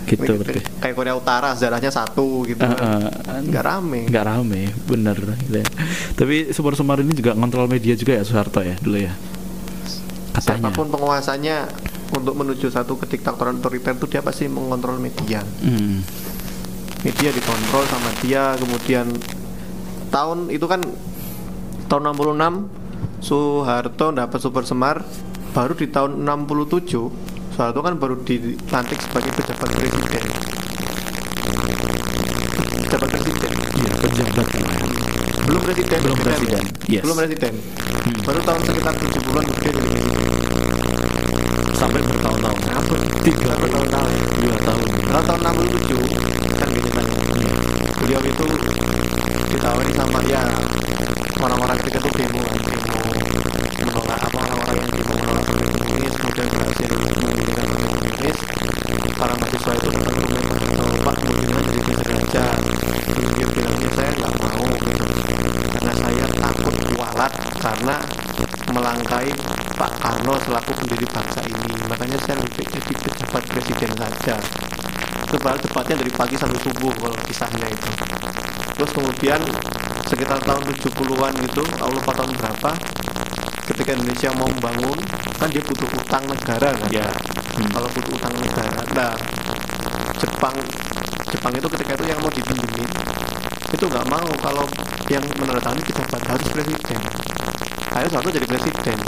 Gitu 0.04 0.18
berarti. 0.34 0.60
kayak 0.78 0.94
Korea 0.94 1.14
Utara 1.14 1.52
sejarahnya 1.52 1.88
satu 1.88 2.42
gitu 2.42 2.58
Uh, 2.58 2.68
kan. 2.68 3.08
uh, 3.08 3.40
nggak 3.40 3.62
rame 3.62 4.00
nggak 4.06 4.24
rame, 4.24 4.60
bener. 4.84 5.16
Gitu 5.40 5.56
ya. 5.56 5.66
Tapi 6.12 6.50
Super 6.50 6.72
Semar 6.72 6.98
ini 6.98 7.12
juga 7.12 7.32
ngontrol 7.32 7.66
media 7.66 7.92
juga 7.92 8.14
ya 8.14 8.22
Soeharto 8.22 8.60
ya 8.60 8.74
dulu 8.76 8.98
ya. 8.98 9.14
Katanya. 10.32 10.42
siapa 10.64 10.68
pun 10.70 10.88
penguasanya 10.88 11.68
untuk 12.10 12.34
menuju 12.34 12.66
satu 12.66 12.96
kediktatoran 12.96 13.56
otoriter 13.56 13.92
itu 13.92 14.06
dia 14.06 14.20
pasti 14.20 14.44
mengontrol 14.44 14.96
media 14.96 15.40
Hmm. 15.60 16.00
media 17.02 17.30
dikontrol 17.30 17.84
sama 17.84 18.10
dia 18.18 18.52
kemudian 18.54 19.12
tahun 20.08 20.48
itu 20.48 20.64
kan 20.64 20.80
tahun 21.86 22.02
66 22.10 22.68
Soeharto 23.20 24.10
dapat 24.10 24.38
Super 24.38 24.64
Semar 24.64 25.04
baru 25.50 25.72
di 25.72 25.86
tahun 25.86 26.16
67 26.18 27.31
Soeharto 27.52 27.80
kan 27.80 27.94
baru 27.94 28.16
dilantik 28.22 28.98
sebagai 28.98 29.30
pejabat 29.36 29.68
presiden 29.70 30.24
pejabat 32.82 33.08
presiden 33.10 33.52
Iya, 33.72 33.92
pejabat. 33.98 34.46
belum 35.42 35.60
presiden 35.62 35.98
Belum 36.00 36.18
presiden, 36.18 36.62
yes. 36.88 37.02
belum 37.02 37.16
presiden 37.18 37.54
Hmm. 38.02 38.18
baru 38.26 38.40
tahun 38.42 38.60
sekitar 38.66 38.94
70-an 38.98 39.44
presiden 39.46 39.86
Sampai 41.72 41.98
bertahun-tahun. 41.98 42.58
Apa? 42.72 42.94
Tiga 43.22 43.42
Sampai 43.48 43.68
tahun-tahun 43.68 44.10
dua 44.38 44.56
tahun. 44.56 44.82
Kalau 45.02 45.22
tahun 45.22 45.40
67 45.42 45.98
kan 46.52 46.68
gitu 46.70 46.88
kan 46.88 47.06
beliau 47.96 48.22
itu 48.22 48.46
ditawari 49.48 49.92
sama 49.92 50.18
ya 50.26 50.42
orang-orang 51.38 51.76
ketika 51.80 51.98
itu 52.00 52.10
demo 52.16 52.42
demo 52.42 52.61
karena 67.60 67.96
melangkai 68.72 69.28
Pak 69.76 69.92
Karno 70.00 70.34
selaku 70.46 70.72
pendiri 70.82 71.06
bangsa 71.10 71.40
ini. 71.44 71.72
Makanya 71.90 72.18
saya 72.24 72.40
lebih 72.40 72.64
jadi 72.66 72.92
pejabat 72.94 73.42
presiden 73.50 73.92
saja. 73.98 74.36
Itu 75.28 75.36
padahal 75.40 75.60
debatnya 75.60 75.96
dari 76.00 76.12
pagi 76.12 76.36
sampai 76.36 76.58
subuh 76.60 76.92
kalau 76.96 77.16
kisahnya 77.26 77.66
itu. 77.68 77.90
Terus 78.78 78.90
kemudian 78.96 79.40
sekitar 80.08 80.38
tahun 80.44 80.62
70-an 80.68 81.32
gitu 81.40 81.62
aku 81.80 81.90
lupa 81.96 82.12
tahun 82.12 82.32
berapa 82.36 82.70
ketika 83.72 83.90
Indonesia 83.96 84.28
mau 84.36 84.44
membangun 84.44 84.98
kan 85.40 85.48
dia 85.48 85.62
butuh 85.64 85.88
utang 85.88 86.24
negara 86.28 86.68
kan? 86.76 86.88
Ya. 86.92 87.08
Hmm. 87.56 87.68
kalau 87.72 87.88
butuh 87.96 88.12
utang 88.12 88.34
negara. 88.36 88.80
Nah 88.92 89.12
Jepang 90.20 90.56
Jepang 91.32 91.52
itu 91.56 91.68
ketika 91.78 91.90
itu 91.96 92.04
yang 92.12 92.20
mau 92.20 92.28
dipinjemin 92.28 92.90
itu 93.72 93.84
nggak 93.88 94.06
mau 94.08 94.28
kalau 94.44 94.64
yang 95.08 95.24
menandatangani 95.40 95.82
pejabat 95.88 96.22
harus 96.28 96.46
presiden 96.52 97.00
ayo 97.96 98.06
satu 98.08 98.28
jadi 98.28 98.46
presiden 98.46 98.98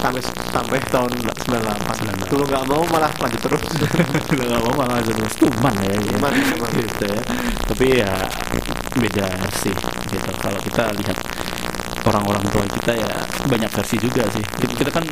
sampai 0.00 0.22
sampai 0.24 0.78
tahun 0.88 1.12
98 1.44 2.32
dulu 2.32 2.42
nggak 2.48 2.64
mau 2.68 2.82
malah 2.88 3.12
lanjut 3.20 3.40
terus 3.44 3.62
Udah 4.32 4.44
nggak 4.48 4.62
mau 4.64 4.74
malah 4.80 5.04
terus 5.04 5.34
tuman 5.36 5.74
ya. 5.84 5.92
ya. 5.92 6.00
Tuman, 6.16 6.32
tuman. 6.32 6.70
gitu 6.80 7.04
ya. 7.04 7.22
Tapi 7.68 7.86
ya 8.00 8.12
beda 8.96 9.28
sih 9.60 9.74
gitu. 10.08 10.30
Kalau 10.40 10.58
kita 10.64 10.82
lihat 10.96 11.18
orang-orang 12.10 12.44
tua 12.50 12.64
kita 12.66 12.92
ya 12.98 13.10
banyak 13.46 13.70
versi 13.70 13.96
juga 14.02 14.26
sih. 14.34 14.42
Kita, 14.42 14.72
kita 14.74 14.90
kan 14.90 15.04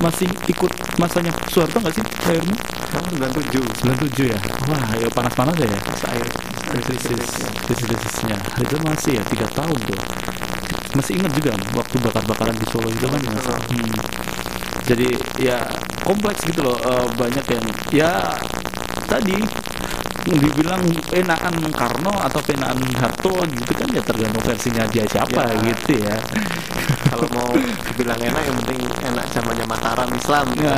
masih 0.00 0.28
ikut 0.48 0.72
masanya 0.96 1.32
Soeharto 1.52 1.76
nggak 1.76 1.92
sih 1.92 2.04
lahirnya? 2.24 2.56
tahun 2.90 3.06
97 3.22 3.60
97 3.84 4.32
ya. 4.32 4.38
Wah, 4.66 4.82
ya 4.96 5.08
panas-panas 5.12 5.54
ya. 5.60 5.68
air 6.10 6.26
Krisis, 6.70 7.02
krisis-krisisnya. 7.66 8.38
Itu 8.62 8.78
masih 8.86 9.18
ya 9.18 9.22
tiga 9.26 9.46
tahun 9.50 9.78
tuh. 9.90 10.00
Masih 10.94 11.18
ingat 11.18 11.32
juga 11.34 11.50
waktu 11.74 11.96
bakar-bakaran 11.98 12.54
di 12.54 12.66
Solo 12.70 12.86
itu 12.90 13.06
kan 13.10 13.20
masih. 13.26 13.54
Hmm. 13.74 13.94
Jadi 14.86 15.08
ya 15.42 15.58
kompleks 16.06 16.46
gitu 16.46 16.62
loh. 16.62 16.78
eh, 16.78 17.06
banyak 17.18 17.44
yang 17.50 17.64
ya 17.90 18.10
tadi 19.10 19.34
dibilang 20.22 20.84
enakan 21.10 21.54
Karno 21.72 22.12
atau 22.14 22.38
enakan 22.46 22.78
Harto 22.94 23.34
gitu 23.42 23.72
kan 23.74 23.88
ya 23.88 23.98
tergantung 24.00 24.44
versinya 24.44 24.84
dia 24.86 25.02
siapa 25.04 25.42
Ya. 25.42 25.58
gitu 25.64 25.92
ya. 25.98 26.16
kalau 27.10 27.26
mau 27.32 27.50
dibilang 27.88 28.20
enak 28.20 28.42
yang 28.44 28.56
penting 28.62 28.78
enak 29.02 29.26
zamannya 29.28 29.66
Mataram 29.66 30.06
Islam 30.12 30.46
Ya. 30.54 30.76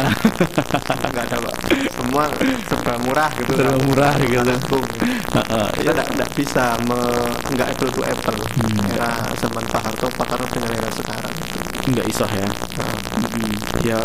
nggak 1.05 1.25
ada 1.27 1.37
Pak. 1.43 1.55
semua 1.93 2.25
serba 2.65 2.95
murah 3.03 3.31
gitu 3.35 3.53
Serba 3.53 3.77
murah 3.83 4.15
gitu. 4.17 4.41
Langsung. 4.43 4.85
Heeh, 5.33 5.69
kita 5.83 5.91
ya. 5.93 6.13
nggak 6.15 6.31
bisa 6.33 6.65
me- 6.87 7.33
nggak 7.53 7.69
apple 7.69 7.91
to 7.91 8.03
apple 8.07 8.39
Hmm. 8.57 8.89
era 8.89 9.11
zaman 9.37 9.65
Pak 9.67 9.81
Harto 9.83 10.07
Pak 10.09 10.27
Harto 10.29 10.47
dengan 10.51 10.71
era 10.73 10.89
sekarang 10.89 11.35
nggak 11.83 12.07
isoh 12.07 12.31
ya. 12.31 12.47
Nah, 12.79 12.95
Mm, 13.33 13.55
ya 13.83 13.99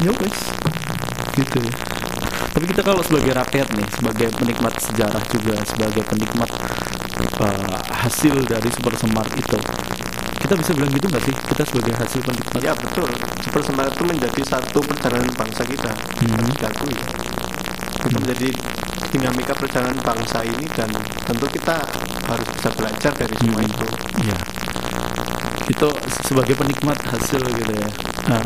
ya 0.00 0.10
wes 0.16 0.38
gitu 1.34 1.60
tapi 2.52 2.64
kita 2.70 2.82
kalau 2.82 3.02
sebagai 3.04 3.32
rakyat 3.34 3.68
nih 3.76 3.88
sebagai 3.94 4.28
penikmat 4.36 4.74
sejarah 4.80 5.22
juga 5.30 5.54
sebagai 5.64 6.02
penikmat 6.06 6.50
uh, 7.40 7.78
hasil 7.92 8.34
dari 8.46 8.68
super 8.72 8.94
semar 8.96 9.26
itu 9.36 9.58
kita 10.38 10.54
bisa 10.54 10.70
bilang 10.72 10.88
gitu 10.96 11.06
nggak 11.12 11.24
sih? 11.28 11.34
Kita 11.34 11.62
sebagai 11.66 11.92
hasil 11.98 12.20
penikmat? 12.24 12.60
Ya 12.62 12.72
betul. 12.72 13.04
Super 13.44 13.60
Semar 13.60 13.84
itu 13.90 14.00
menjadi 14.06 14.40
satu 14.48 14.80
perjalanan 14.80 15.28
bangsa 15.34 15.60
kita. 15.66 15.92
Hmm. 15.92 16.48
diakui 16.56 16.94
itu 16.94 18.08
menjadi 18.16 18.48
dinamika 19.12 19.52
perjalanan 19.52 19.98
bangsa 20.00 20.40
ini 20.46 20.64
dan 20.72 20.88
tentu 21.26 21.46
kita 21.52 21.76
harus 22.32 22.48
bisa 22.54 22.68
belajar 22.80 23.12
dari 23.18 23.34
semua 23.36 23.60
Hmm. 23.60 23.68
itu. 23.68 23.86
Ya 24.24 24.38
itu 25.68 25.88
sebagai 26.24 26.56
penikmat 26.56 26.96
hasil 26.96 27.44
gitu 27.44 27.72
ya. 27.76 27.88
Nah, 28.32 28.40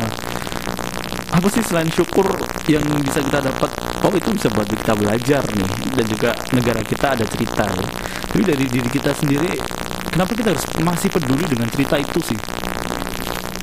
apa 1.33 1.47
sih 1.49 1.65
selain 1.65 1.89
syukur 1.89 2.29
yang 2.69 2.85
bisa 3.01 3.19
kita 3.19 3.41
dapat? 3.41 3.69
Oh 4.05 4.13
itu 4.13 4.29
bisa 4.37 4.47
buat 4.53 4.69
kita 4.69 4.93
belajar 4.93 5.41
nih 5.49 5.67
dan 5.97 6.05
juga 6.05 6.29
negara 6.53 6.81
kita 6.85 7.17
ada 7.17 7.25
cerita 7.25 7.65
ya. 7.65 7.87
tapi 8.33 8.41
dari 8.45 8.65
diri 8.65 8.89
kita 8.89 9.13
sendiri 9.13 9.49
kenapa 10.09 10.33
kita 10.33 10.53
harus 10.53 10.65
masih 10.81 11.09
peduli 11.09 11.45
dengan 11.45 11.69
cerita 11.73 11.97
itu 11.97 12.19
sih? 12.21 12.37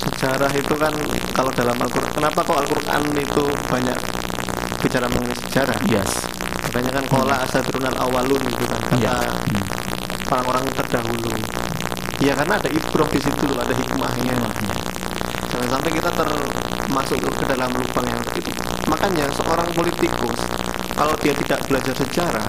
Sejarah 0.01 0.51
itu 0.51 0.75
kan 0.75 0.95
kalau 1.35 1.51
dalam 1.55 1.77
Al-Quran 1.79 2.11
kenapa 2.11 2.39
kok 2.43 2.59
Al-Quran 2.59 3.03
itu 3.15 3.45
banyak 3.71 3.99
bicara 4.81 5.07
mengenai 5.07 5.39
sejarah? 5.47 5.79
Yes. 5.87 6.11
Makanya 6.71 7.03
kan 7.03 7.05
kola 7.11 7.37
asatirunal 7.47 7.97
awalun 7.99 8.41
gitu 8.47 8.65
kan 8.67 8.81
kata 8.95 8.99
ya 9.03 9.15
Hmm. 9.15 9.67
orang-orang 10.31 10.65
terdahulu. 10.75 11.35
Ya 12.23 12.33
karena 12.39 12.61
ada 12.63 12.69
ibroh 12.71 13.09
di 13.11 13.19
situ 13.19 13.47
ada 13.59 13.75
hikmahnya. 13.75 14.39
Jangan 15.51 15.69
sampai 15.79 15.91
kita 15.99 16.11
termasuk 16.91 17.23
ke 17.23 17.47
dalam 17.47 17.71
lubang 17.71 18.03
yang 18.03 18.19
itu 18.35 18.51
makanya 18.91 19.31
seorang 19.31 19.71
politikus 19.71 20.43
kalau 20.99 21.15
dia 21.23 21.31
tidak 21.39 21.63
belajar 21.71 21.95
sejarah 21.95 22.49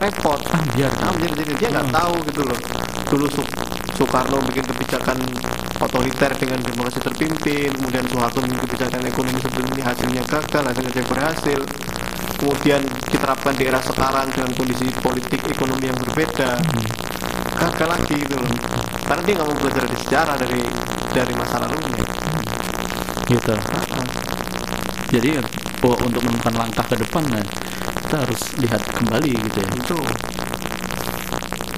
repot 0.00 0.40
ah 0.56 0.62
biar 0.72 0.88
Nah, 1.04 1.12
jadi, 1.20 1.52
dia 1.60 1.68
nggak 1.68 1.86
Hmm. 1.92 1.96
tahu 2.00 2.14
gitu 2.32 2.42
loh. 2.48 2.60
Dulu 3.12 3.26
Su- 3.28 3.52
Soekarno 3.92 4.40
bikin 4.46 4.64
kebijakan 4.64 5.18
otoriter 5.82 6.30
dengan 6.38 6.62
demokrasi 6.64 7.02
terpimpin, 7.02 7.68
kemudian 7.76 8.06
Soeharto 8.08 8.40
bikin 8.40 8.58
kebijakan 8.62 9.02
ekonomi 9.04 9.38
seperti 9.42 9.80
hasilnya 9.82 10.22
gagal, 10.24 10.62
hasilnya 10.64 10.92
tidak 10.96 11.08
berhasil. 11.12 11.60
Kemudian 12.38 12.80
diterapkan 13.10 13.52
di 13.58 13.66
era 13.66 13.82
sekarang 13.82 14.30
dengan 14.30 14.50
kondisi 14.54 14.86
politik 15.02 15.42
ekonomi 15.44 15.90
yang 15.90 15.98
berbeda, 15.98 16.50
gagal 17.58 17.88
lagi 17.90 18.14
gitu 18.16 18.38
loh. 18.38 18.48
Karena 19.02 19.22
dia 19.26 19.34
nggak 19.34 19.48
mau 19.50 19.58
belajar 19.58 19.82
dari 19.82 19.98
sejarah 19.98 20.36
dari 20.38 20.62
dari 21.10 21.32
masa 21.34 21.56
lalunya. 21.58 22.07
Gitu. 23.28 23.54
Jadi 25.08 25.40
oh, 25.84 25.96
untuk 26.04 26.20
menemukan 26.24 26.54
langkah 26.56 26.84
ke 26.84 26.96
depan 27.00 27.24
nah, 27.32 27.44
kita 28.04 28.16
harus 28.24 28.40
lihat 28.60 28.82
kembali 28.96 29.32
gitu 29.36 29.58
ya. 29.60 29.70
Itu 29.76 29.98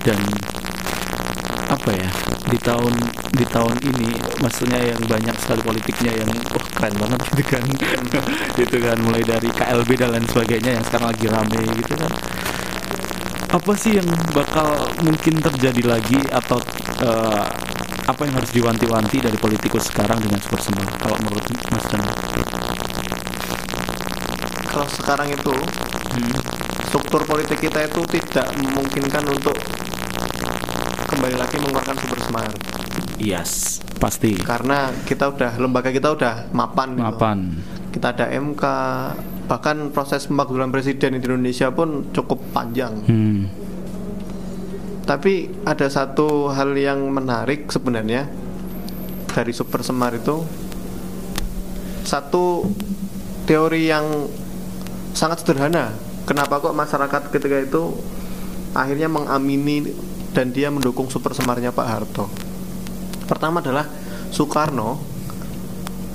dan 0.00 0.20
apa 1.70 1.92
ya 1.94 2.10
di 2.50 2.58
tahun 2.58 2.94
di 3.30 3.46
tahun 3.46 3.76
ini 3.86 4.10
maksudnya 4.42 4.80
yang 4.82 5.00
banyak 5.06 5.36
sekali 5.38 5.62
politiknya 5.62 6.12
yang 6.18 6.30
oh 6.58 6.64
keren 6.74 6.94
banget 6.98 7.20
gitu 7.30 7.44
kan. 7.54 7.64
Gitu 8.60 8.76
kan 8.82 8.98
mulai 9.00 9.24
dari 9.24 9.48
KLB 9.48 9.88
dan 9.96 10.12
lain 10.12 10.26
sebagainya 10.28 10.76
yang 10.76 10.84
sekarang 10.84 11.16
lagi 11.16 11.26
rame 11.32 11.62
gitu 11.80 11.94
kan. 11.96 12.12
Apa 13.56 13.72
sih 13.72 13.96
yang 13.96 14.08
bakal 14.36 14.76
mungkin 15.00 15.40
terjadi 15.40 15.82
lagi 15.96 16.20
atau 16.28 16.60
eh, 17.00 17.46
apa 18.11 18.27
yang 18.27 18.35
harus 18.42 18.51
diwanti-wanti 18.51 19.23
dari 19.23 19.38
politikus 19.38 19.87
sekarang 19.87 20.18
dengan 20.18 20.42
super 20.42 20.59
semar 20.59 20.83
kalau 20.99 21.14
menurut 21.23 21.46
Mas 21.70 21.85
Chandra 21.87 22.14
kalau 24.66 24.88
sekarang 24.90 25.29
itu 25.31 25.55
hmm. 25.55 26.35
struktur 26.90 27.23
politik 27.23 27.62
kita 27.62 27.87
itu 27.87 28.03
tidak 28.18 28.51
memungkinkan 28.59 29.25
untuk 29.31 29.55
kembali 31.07 31.37
lagi 31.38 31.57
mengeluarkan 31.62 31.96
super 32.03 32.18
semar. 32.27 32.51
yes 33.23 33.79
pasti. 34.03 34.35
karena 34.42 34.90
kita 35.07 35.31
udah 35.31 35.55
lembaga 35.62 35.94
kita 35.94 36.11
udah 36.11 36.51
mapan 36.51 36.99
gitu. 36.99 37.07
Mapan. 37.14 37.38
kita 37.94 38.07
ada 38.11 38.27
MK 38.27 38.64
bahkan 39.46 39.94
proses 39.94 40.27
pemakzulan 40.27 40.75
presiden 40.75 41.14
di 41.14 41.23
Indonesia 41.23 41.70
pun 41.70 42.11
cukup 42.11 42.42
panjang 42.51 43.07
Hmm. 43.07 43.60
Tapi 45.11 45.51
ada 45.66 45.90
satu 45.90 46.55
hal 46.55 46.70
yang 46.79 47.03
menarik 47.11 47.66
sebenarnya 47.66 48.31
dari 49.35 49.51
Super 49.51 49.83
Semar 49.83 50.14
itu. 50.14 50.46
Satu 52.07 52.62
teori 53.42 53.90
yang 53.90 54.07
sangat 55.11 55.42
sederhana 55.42 55.90
kenapa 56.31 56.62
kok 56.62 56.79
masyarakat 56.79 57.23
ketika 57.35 57.59
itu 57.59 57.90
akhirnya 58.70 59.11
mengamini 59.11 59.90
dan 60.31 60.55
dia 60.55 60.70
mendukung 60.70 61.11
Super 61.11 61.35
Semarnya 61.35 61.75
Pak 61.75 61.87
Harto? 61.90 62.31
Pertama 63.27 63.59
adalah 63.59 63.90
Soekarno 64.31 65.03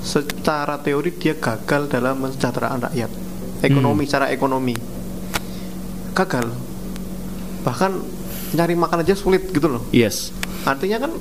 secara 0.07 0.79
teori 0.79 1.11
dia 1.19 1.35
gagal 1.35 1.91
dalam 1.91 2.15
mensejahterakan 2.23 2.87
rakyat. 2.87 3.11
Ekonomi 3.59 4.07
secara 4.07 4.31
ekonomi. 4.31 4.75
Gagal. 6.15 6.47
Bahkan 7.67 8.14
nyari 8.55 8.73
makan 8.79 9.03
aja 9.03 9.13
sulit 9.13 9.51
gitu 9.51 9.67
loh. 9.67 9.83
Yes. 9.91 10.31
artinya 10.65 10.97
kan 10.97 11.11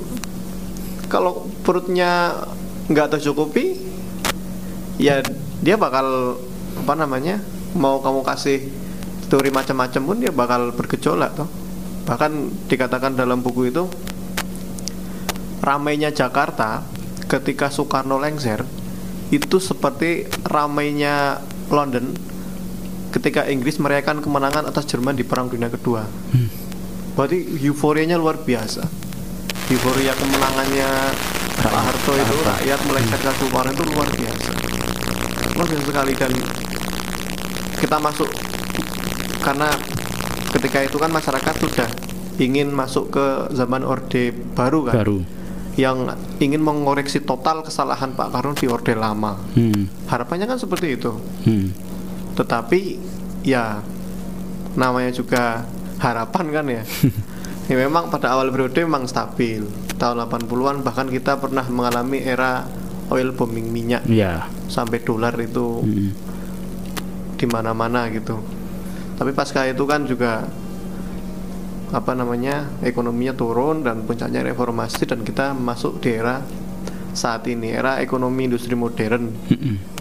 kalau 1.05 1.45
perutnya 1.61 2.33
nggak 2.89 3.17
tercukupi 3.17 3.77
ya 4.97 5.21
dia 5.61 5.75
bakal 5.77 6.39
apa 6.81 6.93
namanya 6.97 7.37
mau 7.77 8.01
kamu 8.01 8.25
kasih 8.25 8.65
teori 9.29 9.53
macam-macam 9.53 10.01
pun 10.01 10.17
dia 10.17 10.33
bakal 10.33 10.73
bergejolak 10.73 11.35
toh. 11.37 11.49
Bahkan 12.05 12.65
dikatakan 12.69 13.17
dalam 13.17 13.41
buku 13.45 13.69
itu 13.69 13.85
ramainya 15.65 16.13
Jakarta 16.13 16.85
ketika 17.25 17.73
Soekarno 17.73 18.21
lengser 18.21 18.61
itu 19.33 19.57
seperti 19.57 20.29
ramainya 20.45 21.41
London 21.73 22.13
ketika 23.09 23.49
Inggris 23.49 23.81
merayakan 23.81 24.21
kemenangan 24.21 24.69
atas 24.69 24.85
Jerman 24.85 25.17
di 25.17 25.25
Perang 25.25 25.49
Dunia 25.49 25.73
Kedua 25.73 26.05
berarti 27.15 27.39
euforianya 27.63 28.19
luar 28.19 28.37
biasa. 28.43 28.83
Euforia 29.71 30.13
kemenangannya 30.13 30.89
Pak 31.57 31.73
Harto 31.73 32.13
itu 32.13 32.35
rakyat 32.45 32.79
melengsarkan 32.85 33.33
Soekarno 33.41 33.71
itu 33.73 33.83
luar 33.89 34.09
biasa. 34.13 34.49
Luar 35.57 35.67
biasa 35.71 35.83
sekali. 35.89 36.13
Dan 36.13 36.31
kita 37.81 37.97
masuk 37.97 38.29
karena 39.41 39.69
ketika 40.53 40.79
itu 40.85 40.97
kan 41.01 41.09
masyarakat 41.09 41.55
sudah 41.57 41.89
ingin 42.37 42.69
masuk 42.69 43.15
ke 43.15 43.25
zaman 43.55 43.81
Orde 43.87 44.35
Baru 44.53 44.85
kan? 44.85 45.01
Baru. 45.01 45.19
yang 45.75 46.07
ingin 46.39 46.63
mengoreksi 46.63 47.19
total 47.19 47.59
kesalahan 47.59 48.15
Pak 48.15 48.31
Karno 48.31 48.55
di 48.55 48.63
Orde 48.71 48.95
Lama. 48.95 49.35
Hmm. 49.59 49.91
harapannya 50.07 50.47
kan 50.47 50.55
seperti 50.55 50.95
itu. 50.95 51.11
Hmm. 51.43 51.75
tetapi 52.35 52.95
ya 53.43 53.83
namanya 54.79 55.11
juga 55.11 55.67
harapan 55.97 56.45
kan 56.51 56.65
ya 56.67 56.83
ya 57.69 57.75
memang 57.75 58.09
pada 58.09 58.35
awal 58.35 58.49
periode 58.49 58.77
memang 58.77 59.05
stabil 59.05 59.65
tahun 59.95 60.27
80-an 60.27 60.83
bahkan 60.83 61.07
kita 61.07 61.39
pernah 61.39 61.65
mengalami 61.65 62.19
era 62.19 62.67
oil 63.07 63.31
booming 63.31 63.69
minyak 63.69 64.03
Ya. 64.05 64.49
sampai 64.67 64.99
dolar 64.99 65.33
itu 65.37 65.81
Hmm. 65.81 66.11
di 67.35 67.45
mana-mana 67.45 68.07
gitu 68.09 68.39
tapi 69.15 69.31
pasca 69.31 69.63
itu 69.63 69.83
kan 69.83 70.03
juga 70.03 70.43
apa 71.89 72.11
namanya 72.11 72.67
ekonominya 72.81 73.31
turun 73.31 73.85
dan 73.85 74.03
puncaknya 74.03 74.43
reformasi 74.43 75.05
dan 75.05 75.21
kita 75.21 75.53
masuk 75.53 76.01
di 76.01 76.11
era 76.11 76.43
saat 77.13 77.47
ini 77.47 77.71
era 77.71 78.03
ekonomi 78.03 78.43
industri 78.43 78.75
modern 78.75 79.31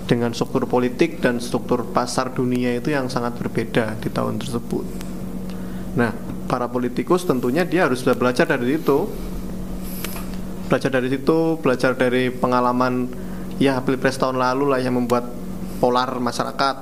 dengan 0.04 0.34
struktur 0.34 0.66
politik 0.66 1.22
dan 1.22 1.38
struktur 1.38 1.86
pasar 1.86 2.34
dunia 2.34 2.74
itu 2.74 2.90
yang 2.90 3.06
sangat 3.06 3.38
berbeda 3.38 3.94
di 3.96 4.10
tahun 4.10 4.36
tersebut. 4.36 4.82
Nah, 5.94 6.10
para 6.50 6.66
politikus 6.70 7.22
tentunya 7.26 7.62
dia 7.62 7.86
harus 7.86 8.02
belajar 8.02 8.46
dari 8.50 8.78
itu, 8.78 9.06
belajar 10.66 10.90
dari 10.90 11.08
situ, 11.12 11.58
belajar 11.62 11.94
dari 11.94 12.34
pengalaman 12.34 13.06
ya 13.62 13.78
pilpres 13.78 14.18
tahun 14.18 14.42
lalu 14.42 14.74
lah 14.74 14.80
yang 14.82 14.98
membuat 14.98 15.30
polar 15.78 16.18
masyarakat 16.18 16.76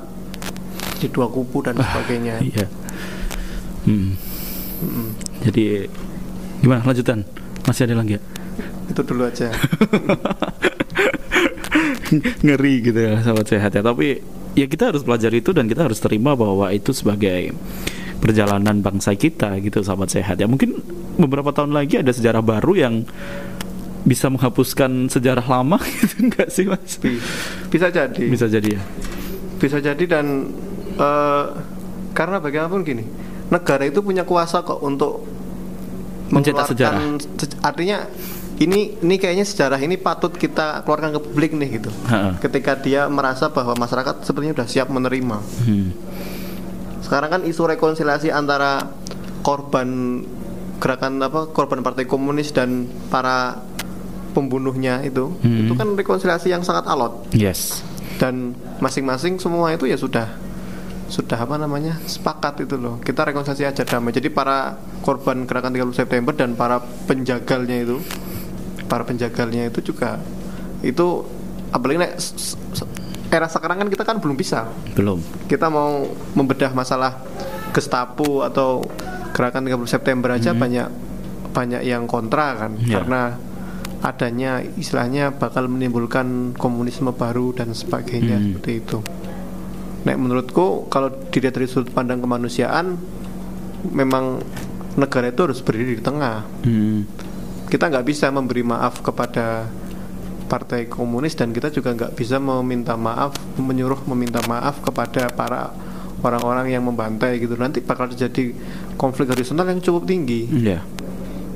di 1.02 1.06
dua 1.12 1.28
kubu 1.28 1.60
dan 1.60 1.76
sebagainya. 1.76 2.40
Iya. 2.40 2.66
Hmm. 3.82 4.14
Jadi 5.42 5.86
gimana 6.62 6.86
lanjutan? 6.86 7.26
Masih 7.66 7.86
ada 7.90 7.98
lagi 7.98 8.16
ya? 8.18 8.20
Itu 8.90 9.02
dulu 9.02 9.26
aja. 9.26 9.50
Ngeri 12.44 12.74
gitu 12.84 12.98
ya 12.98 13.18
sahabat 13.20 13.46
sehat 13.50 13.74
ya. 13.74 13.82
Tapi 13.82 14.22
ya 14.54 14.66
kita 14.70 14.94
harus 14.94 15.02
belajar 15.02 15.32
itu 15.34 15.50
dan 15.50 15.66
kita 15.66 15.86
harus 15.90 15.98
terima 15.98 16.38
bahwa 16.38 16.70
itu 16.70 16.94
sebagai 16.94 17.50
perjalanan 18.22 18.78
bangsa 18.78 19.12
kita 19.12 19.58
gitu 19.58 19.82
sahabat 19.82 20.08
sehat 20.08 20.38
ya. 20.38 20.46
Mungkin 20.46 20.78
beberapa 21.16 21.50
tahun 21.50 21.74
lagi 21.74 21.98
ada 21.98 22.08
sejarah 22.08 22.40
baru 22.40 22.72
yang 22.72 22.94
bisa 24.02 24.26
menghapuskan 24.26 25.06
sejarah 25.08 25.42
lama 25.42 25.76
gitu 25.98 26.22
enggak 26.22 26.48
sih 26.48 26.64
Mas? 26.64 26.96
Bi- 26.96 27.18
Bisa 27.68 27.86
jadi. 27.88 28.22
Bisa 28.24 28.46
jadi 28.46 28.70
ya. 28.72 28.82
bisa 29.54 29.78
jadi 29.78 30.04
dan 30.04 30.50
eh, 30.92 31.44
karena 32.12 32.38
bagaimanapun 32.38 32.82
gini 32.82 33.06
negara 33.46 33.82
itu 33.82 34.00
punya 34.00 34.22
kuasa 34.22 34.58
kok 34.60 34.78
untuk 34.80 35.22
Mencetak 36.28 36.66
mengeluarkan 36.66 37.02
se- 37.20 37.60
artinya 37.60 38.10
ini 38.58 38.98
ini 38.98 39.14
kayaknya 39.16 39.44
sejarah 39.44 39.78
ini 39.78 39.94
patut 39.94 40.32
kita 40.32 40.82
keluarkan 40.82 41.12
ke 41.12 41.20
publik 41.20 41.52
nih 41.52 41.78
gitu 41.78 41.94
Ha-ha. 42.04 42.40
ketika 42.40 42.74
dia 42.74 43.06
merasa 43.06 43.46
bahwa 43.46 43.76
masyarakat 43.76 44.22
sepertinya 44.22 44.54
sudah 44.56 44.68
siap 44.68 44.88
menerima 44.88 45.36
Hmm. 45.62 45.94
Sekarang 47.02 47.30
kan 47.30 47.42
isu 47.42 47.66
rekonsiliasi 47.66 48.30
antara 48.30 48.88
korban 49.40 50.22
gerakan 50.78 51.18
apa 51.18 51.46
korban 51.48 51.78
partai 51.80 52.04
komunis 52.04 52.50
dan 52.50 52.82
para 53.06 53.58
pembunuhnya 54.32 55.02
itu 55.02 55.28
Hmm. 55.38 55.66
itu 55.66 55.72
kan 55.72 55.92
rekonsiliasi 55.92 56.48
yang 56.48 56.62
sangat 56.62 56.86
alot 56.86 57.28
Yes. 57.30 57.82
dan 58.16 58.54
masing-masing 58.78 59.36
semua 59.36 59.70
itu 59.70 59.84
ya 59.84 59.94
sudah 59.94 60.26
sudah 61.06 61.36
apa 61.36 61.54
namanya 61.54 62.00
sepakat 62.02 62.64
itu 62.64 62.74
loh 62.74 62.96
kita 62.98 63.22
rekonsiliasi 63.22 63.68
aja 63.68 63.84
damai 63.84 64.10
jadi 64.10 64.32
para 64.32 64.74
korban 65.02 65.44
gerakan 65.44 65.76
30 65.76 65.92
September 65.94 66.32
dan 66.32 66.56
para 66.56 66.80
penjagalnya 66.80 67.84
itu 67.84 68.00
para 68.86 69.04
penjagalnya 69.04 69.68
itu 69.68 69.84
juga 69.84 70.16
itu 70.80 71.22
apalagi 71.68 71.98
nek 72.00 72.12
era 73.32 73.48
sekarang 73.48 73.80
kan 73.80 73.88
kita 73.88 74.04
kan 74.04 74.20
belum 74.20 74.36
bisa 74.36 74.68
Belum. 74.92 75.16
kita 75.48 75.66
mau 75.66 76.04
membedah 76.34 76.70
masalah 76.70 77.16
Gestapo 77.72 78.44
atau 78.44 78.84
gerakan 79.32 79.64
30 79.64 79.88
September 79.88 80.28
aja 80.30 80.52
banyak 80.52 80.88
banyak 81.50 81.82
yang 81.82 82.04
kontra 82.04 82.52
kan 82.58 82.76
Ya. 82.78 83.00
karena 83.00 83.22
adanya 84.02 84.60
istilahnya 84.76 85.32
bakal 85.32 85.66
menimbulkan 85.66 86.52
komunisme 86.52 87.08
baru 87.10 87.54
dan 87.54 87.72
sebagainya 87.72 88.34
Hmm. 88.34 88.44
seperti 88.50 88.72
itu. 88.76 88.98
Nek 90.02 90.18
menurutku 90.18 90.90
kalau 90.90 91.08
dilihat 91.30 91.54
dari 91.54 91.64
sudut 91.64 91.88
pandang 91.88 92.18
kemanusiaan 92.18 92.98
memang 93.88 94.42
negara 94.94 95.30
itu 95.30 95.40
harus 95.40 95.62
berdiri 95.62 95.96
di 95.96 96.02
tengah. 96.02 96.42
Hmm. 96.60 97.06
Kita 97.64 97.88
nggak 97.88 98.04
bisa 98.04 98.28
memberi 98.28 98.60
maaf 98.60 99.00
kepada 99.00 99.70
partai 100.52 100.84
komunis 100.84 101.32
dan 101.32 101.48
kita 101.48 101.72
juga 101.72 101.90
nggak 101.90 102.12
bisa 102.12 102.36
meminta 102.36 102.92
maaf 102.92 103.32
menyuruh 103.56 104.04
meminta 104.06 104.44
maaf 104.44 104.78
kepada 104.78 105.32
para 105.32 105.72
orang-orang 106.20 106.68
yang 106.68 106.84
membantai 106.84 107.40
gitu 107.40 107.56
nanti 107.56 107.80
bakal 107.80 108.04
terjadi 108.06 108.52
konflik 108.94 109.26
horizontal 109.26 109.64
yang 109.64 109.80
cukup 109.80 110.04
tinggi 110.04 110.44
Ya. 110.52 110.84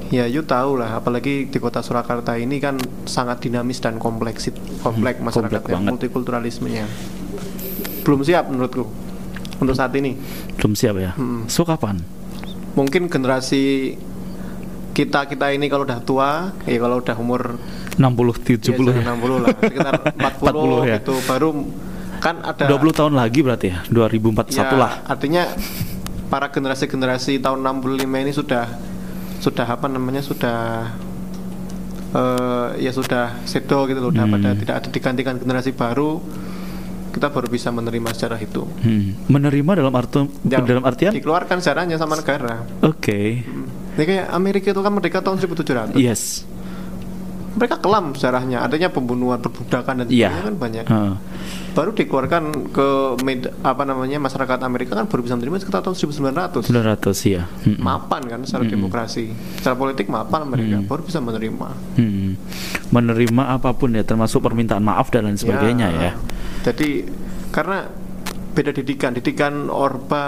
ya 0.08 0.24
you 0.24 0.40
tahu 0.40 0.80
lah 0.80 0.96
apalagi 0.96 1.44
di 1.44 1.58
kota 1.58 1.78
Surakarta 1.78 2.34
ini 2.34 2.56
kan 2.56 2.74
sangat 3.04 3.42
dinamis 3.42 3.78
dan 3.78 3.98
kompleks 3.98 4.48
kompleks 4.80 5.18
Hmm, 5.18 5.26
masyarakatnya 5.28 5.60
kompleks 5.60 5.76
banget. 5.76 5.90
multikulturalismenya 5.92 6.84
belum 8.00 8.22
siap 8.22 8.48
menurutku 8.48 8.86
untuk 9.56 9.74
saat 9.74 9.92
ini 9.92 10.16
Belum 10.56 10.72
siap 10.72 10.96
ya. 10.96 11.12
Hmm. 11.12 11.44
So 11.46 11.62
kapan? 11.62 12.00
mungkin 12.72 13.08
generasi 13.08 13.96
kita 14.92 15.24
kita 15.26 15.48
ini 15.48 15.66
kalau 15.66 15.84
udah 15.84 16.00
tua 16.00 16.30
ya 16.64 16.76
kalau 16.76 17.00
udah 17.00 17.16
umur 17.16 17.60
60 17.96 18.60
70 18.60 18.60
ya, 18.62 18.92
ya. 18.92 18.92
jangan 19.00 19.16
60 19.18 19.44
lah 19.44 19.48
sekitar 19.58 19.92
40, 20.14 20.84
40 20.84 20.90
ya. 20.90 20.96
itu 21.00 21.14
baru 21.24 21.48
kan 22.16 22.34
ada 22.42 22.64
20 22.66 22.92
tahun 22.92 23.12
lagi 23.12 23.40
berarti 23.40 23.66
ya. 23.68 23.78
2041 23.88 24.52
ya, 24.52 24.64
lah. 24.72 24.92
artinya 25.04 25.42
para 26.26 26.48
generasi-generasi 26.48 27.38
tahun 27.38 27.60
65 27.62 28.02
ini 28.02 28.32
sudah 28.32 28.64
sudah 29.38 29.66
apa 29.66 29.86
namanya 29.86 30.20
sudah 30.20 30.90
eh 32.08 32.68
ya 32.80 32.90
sudah 32.90 33.42
sedo 33.44 33.84
gitu 33.86 33.98
loh 33.98 34.10
udah 34.10 34.24
Hmm. 34.24 34.34
pada 34.34 34.48
tidak 34.54 34.74
ada 34.74 34.88
digantikan 34.88 35.34
generasi 35.36 35.70
baru 35.70 36.22
kita 37.12 37.28
baru 37.28 37.48
bisa 37.48 37.68
menerima 37.70 38.12
sejarah 38.12 38.38
itu 38.38 38.64
Hmm. 38.80 39.16
Menerima 39.26 39.72
dalam 39.74 39.92
arti 39.92 40.24
Yang 40.44 40.64
dalam 40.66 40.84
artian 40.84 41.10
oke. 41.12 41.18
dikeluarkan 41.18 41.56
sejarahnya 41.60 41.96
sama 41.96 42.16
negara 42.16 42.64
Hmm. 42.80 42.96
ini 43.94 44.02
kayak 44.02 44.26
Amerika 44.30 44.66
itu 44.70 44.80
kan 44.80 44.92
merdeka 44.92 45.18
tahun 45.20 45.36
1700 45.38 45.96
Yes. 45.96 46.44
Mereka 47.56 47.76
kelam 47.76 48.12
sejarahnya 48.12 48.60
adanya 48.60 48.86
pembunuhan 48.86 49.40
perbudakan 49.40 49.94
dan 49.98 50.06
sebagainya 50.06 50.44
kan 50.44 50.54
banyak 50.54 50.84
Heeh. 50.84 51.14
baru 51.72 51.90
dikeluarkan 51.90 52.42
ke 52.68 52.88
med- 53.20 53.52
apa 53.60 53.82
namanya 53.82 54.16
masyarakat 54.18 54.58
Amerika 54.60 54.92
kan 54.92 55.04
baru 55.04 55.20
bisa 55.20 55.34
menerima 55.34 55.56
sekitar 55.58 55.80
tahun 55.80 55.96
1900 55.96 56.62
900 56.62 57.16
ya. 57.26 57.48
Mm-mm. 57.64 57.80
mapan 57.80 58.22
kan 58.22 58.40
secara 58.42 58.64
demokrasi 58.66 59.24
secara 59.56 59.72
politik 59.74 60.06
mapan 60.06 60.44
mereka 60.46 60.84
baru 60.84 61.02
bisa 61.02 61.18
menerima 61.18 61.68
Hmm. 61.96 62.36
Menerima 62.86 63.42
apa 63.50 63.72
pun 63.72 63.90
ya, 63.90 64.02
termasuk 64.02 64.38
permintaan 64.40 64.80
maaf 64.80 65.08
dan 65.08 65.24
lain 65.24 65.34
sebagainya 65.34 65.88
ya. 65.90 66.12
jadi 66.62 67.08
karena 67.48 67.88
beda 68.52 68.72
didikan 68.72 69.12
didikan 69.12 69.68
Orba 69.68 70.24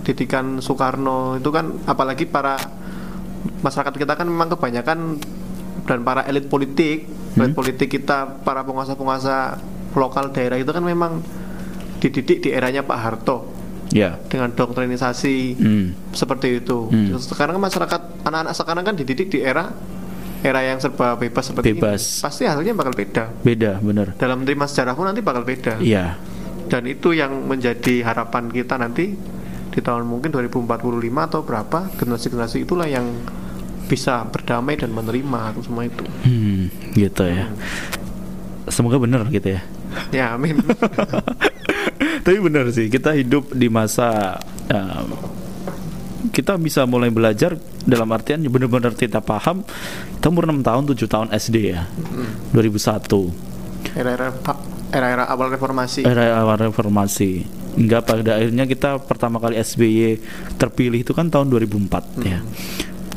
didikan 0.00 0.58
Soekarno 0.58 1.36
itu 1.36 1.48
kan 1.48 1.76
apalagi 1.84 2.24
para 2.24 2.56
masyarakat 3.60 3.94
kita 3.94 4.12
kan 4.14 4.26
memang 4.26 4.48
kebanyakan 4.50 5.16
dan 5.82 6.00
para 6.00 6.24
elit 6.24 6.46
politik 6.46 7.06
elit 7.32 7.52
politik 7.52 7.88
kita 7.88 8.40
para 8.40 8.60
penguasa-penguasa 8.60 9.58
lokal 9.92 10.30
daerah 10.30 10.56
itu 10.56 10.68
kan 10.68 10.80
memang 10.80 11.20
dididik 11.98 12.40
di 12.40 12.50
eranya 12.50 12.80
Pak 12.80 12.98
Harto 12.98 13.38
Ya. 13.90 14.22
dengan 14.24 14.50
doktrinisasi 14.50 15.36
Hmm. 15.56 15.86
seperti 16.10 16.58
itu. 16.58 16.86
Hmm. 16.86 17.10
Sekarang 17.16 17.58
kan 17.58 17.64
masyarakat 17.66 18.00
anak-anak 18.22 18.54
sekarang 18.54 18.84
kan 18.84 18.94
dididik 18.94 19.28
di 19.28 19.42
era 19.42 19.66
era 20.40 20.62
yang 20.62 20.78
serba 20.78 21.14
bebas 21.14 21.50
seperti 21.50 21.74
Bebas. 21.74 22.00
ini. 22.00 22.22
Pasti 22.22 22.42
hasilnya 22.46 22.72
bakal 22.72 22.94
beda. 22.94 23.24
Beda, 23.40 23.76
bener. 23.76 24.14
Dalam 24.16 24.40
menerima 24.40 24.64
sejarah 24.64 24.94
pun 24.94 25.04
nanti 25.04 25.20
bakal 25.20 25.42
beda. 25.42 25.76
Iya. 25.78 26.16
Dan 26.64 26.86
itu 26.86 27.12
yang 27.12 27.34
menjadi 27.44 28.00
harapan 28.02 28.46
kita 28.48 28.78
nanti 28.78 29.18
di 29.68 29.80
tahun 29.80 30.06
mungkin 30.06 30.30
2045 30.30 30.86
atau 31.26 31.42
berapa 31.42 31.90
generasi-generasi 31.92 32.62
itulah 32.62 32.86
yang 32.86 33.10
bisa 33.90 34.22
berdamai 34.30 34.78
dan 34.78 34.94
menerima 34.94 35.58
semua 35.66 35.90
itu. 35.90 36.06
Hmm, 36.22 36.70
gitu 36.94 37.26
ya. 37.26 37.50
Semoga 38.70 39.02
bener 39.02 39.26
gitu 39.34 39.58
ya. 39.58 39.62
Ya 40.14 40.38
amin. 40.38 40.62
Tapi 42.24 42.38
benar 42.38 42.70
sih, 42.70 42.86
kita 42.86 43.18
hidup 43.18 43.50
di 43.50 43.66
masa 43.66 44.38
um, 44.70 45.18
kita 46.30 46.54
bisa 46.60 46.84
mulai 46.86 47.08
belajar 47.10 47.56
dalam 47.82 48.06
artian 48.12 48.44
benar-benar 48.44 48.92
kita 48.92 49.24
paham 49.24 49.64
kita 50.20 50.28
umur 50.28 50.52
6 50.52 50.60
tahun 50.60 50.82
7 50.92 51.08
tahun 51.08 51.28
SD 51.32 51.56
ya 51.72 51.88
2001 52.52 53.96
Era-era 53.96 54.28
era-era 54.92 55.24
awal 55.32 55.48
reformasi. 55.48 56.04
era 56.04 56.36
awal 56.44 56.60
reformasi 56.60 57.48
hingga 57.78 58.04
pada 58.04 58.36
akhirnya 58.36 58.68
kita 58.68 59.00
pertama 59.00 59.40
kali 59.40 59.56
SBY 59.56 60.20
terpilih 60.60 61.00
itu 61.00 61.16
kan 61.16 61.32
tahun 61.32 61.48
2004 61.48 62.20
ya 62.28 62.44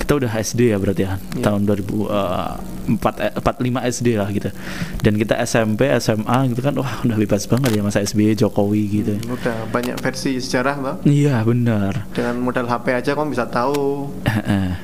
kita 0.04 0.20
udah 0.20 0.32
SD 0.36 0.76
ya 0.76 0.78
berarti 0.78 1.08
ya 1.08 1.16
tahun 1.40 1.64
2004 1.64 3.24
eh, 3.24 3.32
45 3.40 3.92
SD 3.96 4.08
lah 4.20 4.28
gitu. 4.30 4.52
Dan 5.00 5.16
kita 5.16 5.40
SMP 5.42 5.88
SMA 5.98 6.52
gitu 6.52 6.60
kan 6.60 6.76
wah 6.76 7.00
udah 7.08 7.16
bebas 7.16 7.48
banget 7.48 7.80
ya 7.80 7.82
masa 7.82 8.04
SBY 8.04 8.36
Jokowi 8.36 8.84
gitu. 8.92 9.16
Udah 9.32 9.64
banyak 9.72 9.96
versi 10.04 10.36
sejarah, 10.38 10.76
Mbak. 10.76 10.96
iya 11.08 11.40
benar. 11.48 12.04
Dengan 12.12 12.44
modal 12.44 12.68
HP 12.68 12.86
aja 12.92 13.16
kamu 13.16 13.32
bisa 13.32 13.48
tahu 13.48 14.12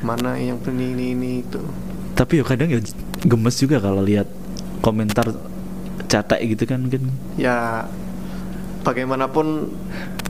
mana 0.08 0.40
yang 0.40 0.56
ini 0.72 0.86
ini 0.96 1.06
ini 1.14 1.32
itu. 1.44 1.60
tapi 2.16 2.40
ya 2.40 2.44
kadang 2.44 2.68
ya 2.68 2.80
gemes 3.24 3.56
juga 3.56 3.80
kalau 3.80 4.04
lihat 4.04 4.28
komentar 4.84 5.24
catak 6.08 6.44
gitu 6.44 6.68
kan 6.68 6.84
mungkin 6.84 7.08
Ya 7.40 7.88
bagaimanapun 8.84 9.72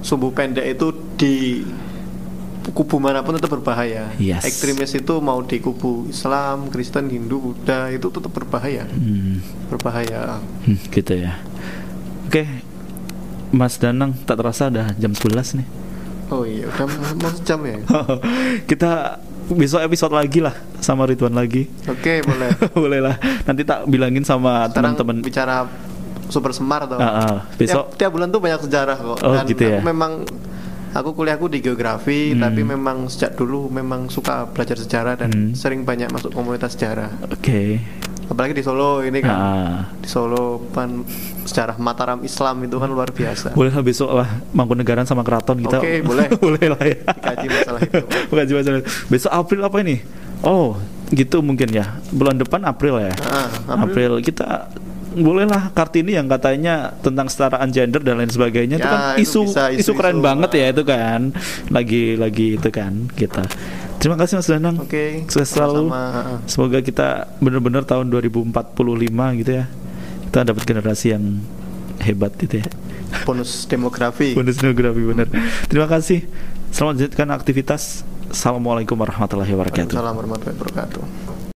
sumbu 0.01 0.29
pendek 0.29 0.77
itu 0.77 0.93
di 1.17 1.65
kubu 2.69 2.97
mana 2.97 3.19
pun 3.19 3.33
tetap 3.33 3.49
berbahaya. 3.49 4.13
Yes. 4.15 4.43
Ekstremis 4.43 4.93
itu 4.93 5.13
mau 5.17 5.41
di 5.41 5.57
kubu 5.57 6.05
Islam, 6.05 6.67
Kristen, 6.67 7.07
Hindu, 7.07 7.41
Buddha 7.41 7.89
itu 7.89 8.07
tetap 8.07 8.29
berbahaya. 8.29 8.85
hmm, 8.85 9.67
Berbahaya. 9.67 10.37
hmm, 10.63 10.77
gitu 10.89 11.13
ya 11.17 11.33
oke 12.25 12.45
Mas 13.49 13.75
Danang 13.75 14.13
tak 14.21 14.37
terasa 14.37 14.69
udah 14.69 14.93
jam 14.93 15.09
11 15.11 15.57
nih 15.57 15.67
Oh 16.29 16.45
iya, 16.45 16.69
udah 16.69 16.85
mau 17.17 17.31
sejam 17.33 17.57
ya. 17.63 17.81
kita 18.69 19.17
besok 19.49 19.81
episode 19.81 20.13
lagi 20.13 20.37
lah 20.37 20.53
sama 20.77 21.09
Ridwan 21.09 21.33
lagi 21.33 21.65
Oke, 21.85 22.21
boleh. 22.21 22.53
boleh 22.85 22.99
lah 23.01 23.15
nanti 23.43 23.65
tak 23.65 23.89
bilangin 23.89 24.21
sama 24.21 24.69
teman-teman 24.69 25.25
bicara 25.25 25.65
super 26.29 26.53
semar 26.53 26.85
tuh. 26.85 27.01
Ah, 27.01 27.09
ah, 27.09 27.37
besok 27.57 27.89
tiap, 27.89 27.97
tiap 27.97 28.11
bulan 28.13 28.29
tuh 28.29 28.37
banyak 28.37 28.61
sejarah 28.61 28.93
kok. 28.93 29.17
Oh, 29.19 29.33
Dan 29.33 29.49
gitu 29.49 29.65
ya? 29.65 29.81
memang 29.81 30.21
aku 30.91 31.13
kuliahku 31.13 31.45
di 31.47 31.59
geografi, 31.59 32.31
Hmm. 32.31 32.41
tapi 32.41 32.61
memang 32.61 33.05
sejak 33.05 33.33
dulu 33.33 33.67
memang 33.67 34.07
suka 34.07 34.45
belajar 34.45 34.75
sejarah 34.75 35.15
dan 35.15 35.29
Hmm. 35.29 35.51
sering 35.53 35.81
banyak 35.81 36.09
masuk 36.09 36.31
komunitas 36.31 36.73
sejarah. 36.73 37.09
oke 37.23 37.61
Apalagi 38.29 38.53
di 38.53 38.61
Solo 38.61 39.01
ini 39.01 39.19
kan. 39.19 39.33
Ah. 39.33 39.79
Di 39.95 40.05
Solo 40.05 40.69
kan 40.69 41.01
sejarah 41.41 41.73
Mataram 41.75 42.21
Islam 42.21 42.61
itu 42.61 42.77
kan 42.77 42.85
luar 42.85 43.09
biasa. 43.09 43.51
boleh 43.51 43.71
lah 43.71 43.81
besok 43.81 44.13
lah 44.13 44.29
Mangkunegaran 44.51 45.01
sama 45.03 45.25
Keraton 45.25 45.57
kita 45.57 45.81
Oke, 45.81 46.05
boleh. 46.05 46.29
boleh 46.37 46.65
lah 46.67 46.77
ya 46.79 46.97
Dikaji 47.09 47.47
masalah 47.49 47.79
itu. 47.81 47.99
Dikaji 48.29 48.53
masalah 48.53 48.79
besok 49.07 49.31
April 49.33 49.61
apa 49.63 49.77
ini 49.79 49.97
oh 50.39 50.77
gitu 51.09 51.41
mungkin 51.41 51.73
ya 51.73 51.97
bulan 52.07 52.37
depan 52.37 52.61
April 52.63 53.01
ya 53.01 53.13
Ah, 53.19 53.49
April. 53.81 54.21
kita 54.21 54.69
bolehlah 55.11 55.71
Kartini 55.71 56.13
yang 56.13 56.25
katanya 56.25 56.93
tentang 56.99 57.25
kesetaraan 57.25 57.69
gender 57.69 57.99
dan 57.99 58.17
lain 58.17 58.29
sebagainya 58.29 58.77
itu 58.77 58.83
Ya, 58.83 58.91
kan 58.91 59.01
itu 59.15 59.23
isu, 59.25 59.39
bisa, 59.45 59.63
isu 59.69 59.79
isu-isu. 59.81 59.91
keren 59.93 60.19
banget 60.19 60.51
ya 60.53 60.65
itu 60.69 60.83
kan 60.83 61.33
lagi 61.67 62.13
lagi 62.13 62.55
itu 62.55 62.69
kan 62.69 63.09
kita 63.11 63.43
terima 63.97 64.15
kasih 64.15 64.37
Mas 64.37 64.47
Danang 64.47 64.77
Oke. 64.79 65.25
sukses 65.25 65.49
selalu 65.49 65.89
sama-sama. 65.89 66.45
semoga 66.45 66.79
kita 66.79 67.07
benar-benar 67.37 67.83
tahun 67.83 68.07
2045 68.07 68.53
gitu 69.39 69.51
ya 69.51 69.65
kita 70.25 70.39
dapat 70.45 70.63
generasi 70.63 71.05
yang 71.11 71.41
hebat 71.99 72.35
gitu 72.37 72.61
ya 72.61 72.67
Bonus 73.25 73.65
demografi. 73.65 74.33
bonus 74.37 74.57
geografi 74.57 75.01
benar 75.01 75.27
terima 75.65 75.87
kasih 75.87 76.29
selamat 76.69 76.93
lanjutkan 77.01 77.27
aktivitas 77.33 78.05
Assalamualaikum 78.29 78.93
warahmatullahi 78.93 79.49
wabarakatuh 79.49 79.89
Assalamualaikum 79.89 80.37
warahmatullahi 80.37 80.59
wabarakatuh. 80.61 81.38